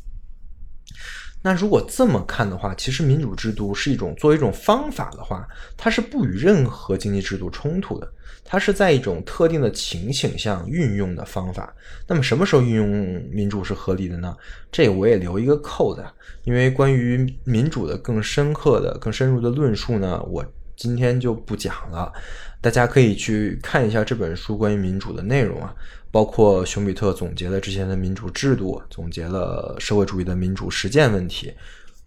[1.43, 5.47] 那如果这么看的话，其实民主制度是一种作为一种方法的话，
[5.77, 8.13] 它是不与任何经济制度冲突的。
[8.49, 11.75] 它是在一种特定的情形下运用的方法。
[12.07, 12.89] 那么什么时候运用
[13.31, 14.37] 民主是合理的呢？
[14.71, 16.05] 这我也留一个扣子，
[16.45, 20.45] 因为关于民主的更深刻的、更深入的论述呢，我
[20.77, 22.13] 今天就不讲了。
[22.61, 25.75] 大家可以去看一下这本书关于民主的内容啊，
[26.17, 31.53] 包括熊彼特总结了之前的民主制度，总结了社会主义的民主实践问题。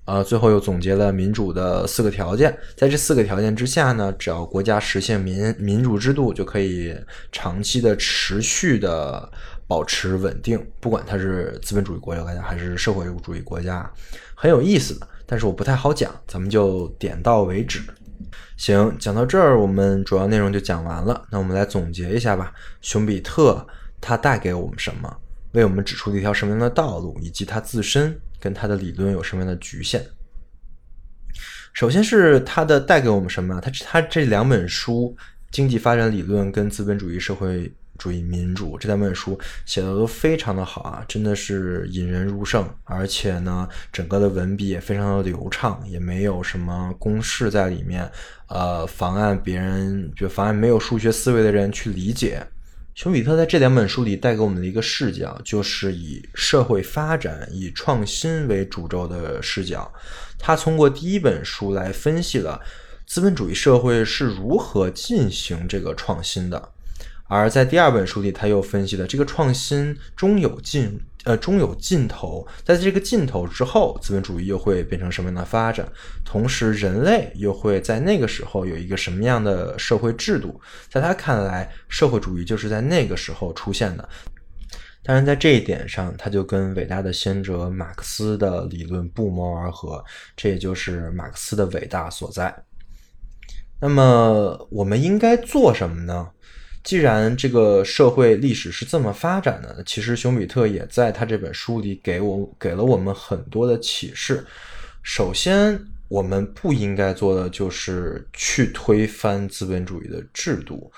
[0.04, 6.98] 啊，最后又总结了民主的四个条件，在这四个条件之下呢，只要国家实现民民主制度，就可以
[7.32, 9.32] 长期的、持续的
[9.68, 13.88] 保持稳定，不管它是资本主义国家还是社会主义国家，
[14.34, 15.08] 很有意思的。
[15.28, 17.80] 但是我不太好讲，咱们就点到为止。
[18.58, 21.28] 行，讲到这儿，我们主要内容就讲完了。
[21.30, 22.52] 那我们来总结一下吧。
[22.82, 23.64] 熊彼特
[24.02, 25.18] 他带给我们什么？
[25.54, 27.20] 为我们指出了一条什么样的道路？
[27.20, 30.02] 以及他自身跟他的理论有什么样的局限？
[31.74, 33.60] 首先是他的带给我们什么？
[33.60, 35.16] 他他这两本书
[35.52, 42.68] 《经济发展理论》跟《资本主义社会主义民主》这两本书写的都非常的好啊，真的是引人入胜。
[42.84, 48.10] 而且呢，整个的文笔也非常的流畅，也没有什么公式在里面，
[48.50, 52.46] 呃，妨碍别人，就妨碍没有数学思维的人去理解。
[53.00, 59.90] 丘比特在这两本书里带给我们的一个视角，就是以社会发展、以创新为主轴的视角。
[60.38, 62.60] 他通过第一本书来分析了
[63.08, 66.74] 资本主义社会是如何进行这个创新的，
[67.30, 71.00] 而在第二本书里，他又分析了这个创新终有尽。
[71.26, 75.86] 呃，终有尽头，在这个尽头之后，资本主义又会变成什么样的发展？
[76.24, 80.60] 同时，人类又会在那个时候有一个什么样的社会制度？
[80.90, 84.08] 在他看来，社会主义就是在那个时候出现的。
[85.04, 90.04] 当然，在这一点上，他就跟伟大的先哲马克思的理论不谋而合，
[90.38, 92.56] 这也就是马克思的伟大所在。
[93.82, 96.30] 那么，我们应该做什么呢？
[96.84, 104.46] 既然这个社会历史是这么发展的，其实熊彼特也在他这本书里给我给了我们很多的启示。
[105.04, 110.92] 首先，我们不应该做的就是去推翻资本主义的制度。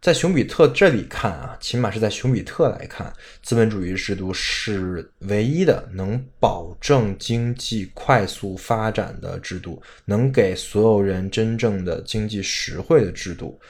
[0.00, 3.12] 在熊彼特这里看啊，起码是在熊彼特来看，
[3.42, 13.60] 资本主义制度是唯一的能保证经济快速发展的制度，能给所有人真正的经济实惠的制度。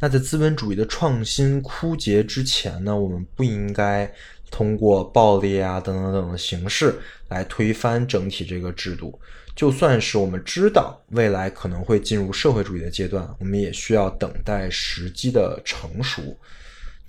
[0.00, 4.10] 那在资本主义的创新枯竭之前呢，我们不应该
[4.50, 6.98] 通过暴力啊等等等的形式
[7.28, 9.20] 来推翻整体这个制度。
[9.54, 16.22] 就算是我们知道未来可能会进入社会主义的阶段，我们也需要等待时机的成熟。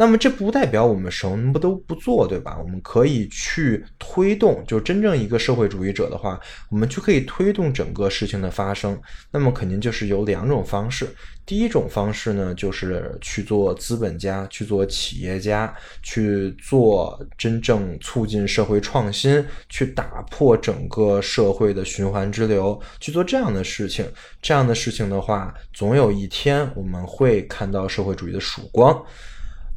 [0.01, 2.57] 那么这不代表我们什么都不做，对吧？
[2.59, 6.39] 我们可以去推动，就真正一个社会主义者的话，
[6.71, 8.99] 我们就可以推动整个事情的发生。
[9.29, 11.07] 那么肯定就是有两种方式。
[11.45, 15.71] 第一种方式呢，就是去做资本家，去做企业家，
[16.01, 24.03] 去做真正促进社会创新，去打破整个社会的循环之流，去做这样的事情。
[24.41, 28.99] 这样的事情的话，总有一天我们会看到社会主义的曙光。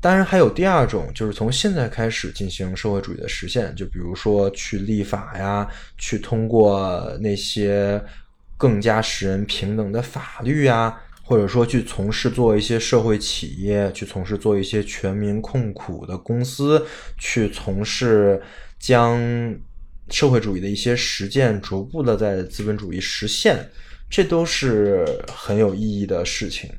[0.05, 5.67] 当然，还有第二种，就是从现在开始进行社会主义的实现，就比如说去立法呀，
[5.97, 7.99] 去通过那些
[8.59, 16.87] 更加使人平等的法律呀，或者说去从事做一些社会企业，去从事做一些全民控股的公司，
[17.17, 18.43] 去从事
[18.79, 19.19] 将
[20.11, 23.71] 社会主义的一些实践逐步的在资本主义实现，
[24.11, 25.03] 这都是
[25.33, 26.71] 很有意义的事情。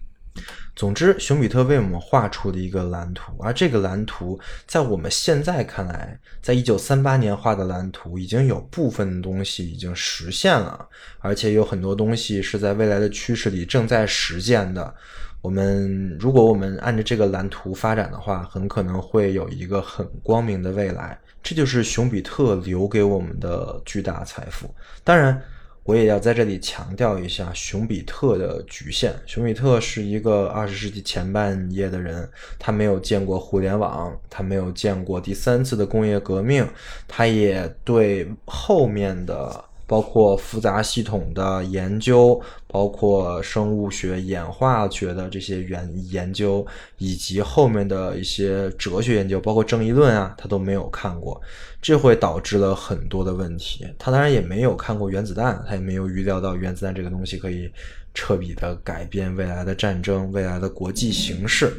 [0.76, 4.38] 总之，熊彼特为我们画出了一个蓝图，而这个蓝图
[4.68, 10.86] 在我们现在看来，在一九三八年画的蓝图已经有部分东西已经实现了，
[11.20, 14.94] 而且有很多东西是在未来的趋势里正在实践的。
[15.42, 21.18] 我们如果我们按照这个蓝图发展的话，很可能会有一个很光明的未来。
[21.42, 24.70] 这就是熊彼特留给我们的巨大财富。
[25.06, 25.42] 当然。
[25.86, 29.14] 我也要在这里强调一下熊彼特的局限。
[29.26, 32.28] 熊彼特是一个二十世纪前半叶的人，
[32.60, 36.68] 他没有见过互联网，他没有见过第三次的工业革命，
[37.08, 39.64] 他也对后面的。
[39.88, 46.66] 包括复杂系统的研究，包括生物学、演化学的这些研研究，
[46.98, 51.40] 以及后面的一些哲学研究，包括正义论啊，他都没有看过，
[51.82, 53.86] 这会导致了很多的问题。
[54.00, 57.70] 他当然也没有看过原子弹，他也没有预料到原子弹这个东西可以
[58.14, 61.72] 彻底的改变未来的战争、未来的国际形势。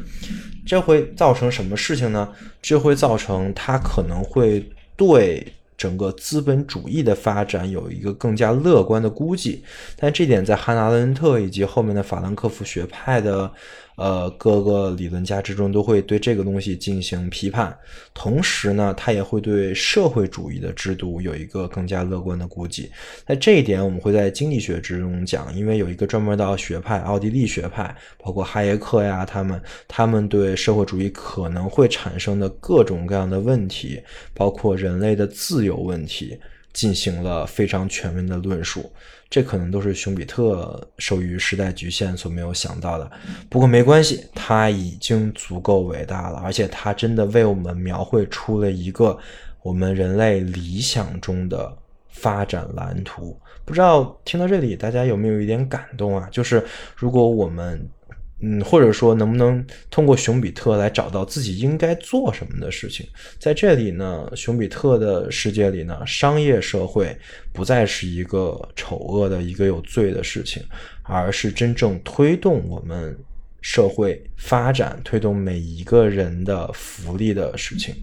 [0.65, 2.29] 这会造成什么事情呢？
[2.61, 4.65] 这会造成他可能会
[4.95, 5.45] 对。
[5.77, 9.63] 整个资本主义的发展有一个更加乐观的估计，
[9.95, 13.51] 但这点在汉娜·伦特以及后面的法兰克福学派的。
[13.97, 17.75] 呃，各个理论家之中都会对这个东西进行批判，
[18.13, 22.91] 同时呢，他也会对社会主义的制度有一个更加乐观的估计。
[23.25, 33.99] 在这一点，我们会在经济学之中讲，因为有一个专门的学派——奥地利学派，包括哈耶克呀，他们他们对社会主义可能会产生的各种各样的问题，
[34.35, 36.39] 包括人类的自由问题，
[36.71, 38.91] 进行了非常全面的论述。
[39.29, 43.11] 这可能都是熊彼特受于时代局限所没有想到的，
[43.49, 49.17] 不过没关系，他已经足够伟大了，而且他真的为我们描绘出了一个
[49.61, 51.77] 我们人类理想中的
[52.07, 53.37] 发展蓝图。
[53.65, 56.29] 不知道听到这里，大家有没有一点感动啊？
[56.31, 56.63] 就是
[56.95, 57.85] 如果我们，
[58.39, 63.05] 嗯，或者说能不能通过熊彼特来找到自己应该做什么的事情？
[63.39, 67.17] 在这里呢，熊彼特的世界里呢，商业社会
[67.51, 70.63] 不再是一个丑恶的一个有罪的事情，
[71.03, 73.17] 而是真正推动我们。
[73.59, 77.93] 社会发展推动每一个人的福利的事情，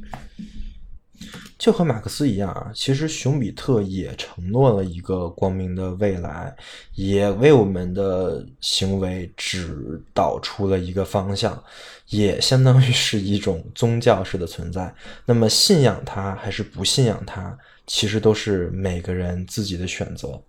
[1.59, 2.71] 就和马克思一样啊。
[2.75, 6.55] 其实熊彼特也承诺了一个光明的未来，
[6.95, 11.63] 也为我们的行为指导出了一个方向，
[12.09, 14.95] 也相当于是一种宗教式的存在。
[15.25, 17.57] 那么信仰他还是不信仰他，
[17.87, 20.41] 其实都是每个人自己的选择。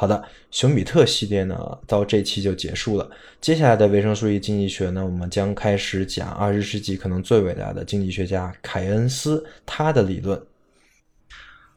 [0.00, 3.06] 好的，熊彼特系列呢，到这期就结束了。
[3.38, 10.40] 接下来的维生素 E 经济学呢，我们将开始讲二十世纪可能最伟大的经济学家凯恩斯他的理论。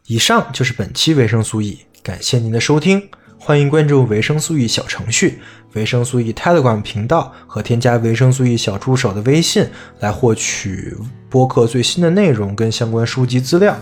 [0.08, 5.40] 以上就是本期维生素 E，感谢您的收听，欢迎关注维生素 E 小程序、
[5.74, 9.68] 维生素 E Telegram 频道和添加维生素 E 小助手的微信
[10.00, 10.96] 来获取
[11.30, 13.78] 播客最新的内容跟相关书籍资料。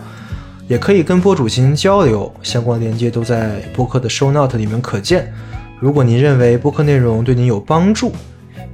[0.72, 5.30] 也可以跟播主进行交流，相关链接都在播客的 show note 里面可见。
[5.78, 8.10] 如果您认为播客内容对您有帮助，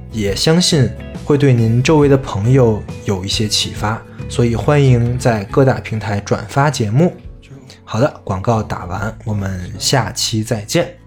[0.09, 0.89] 也相信
[1.25, 7.11] 会对您周围的朋友有一些启发，所以欢迎在各大平台转发节目。
[7.83, 10.98] 好的，广告打完，我们下期再见。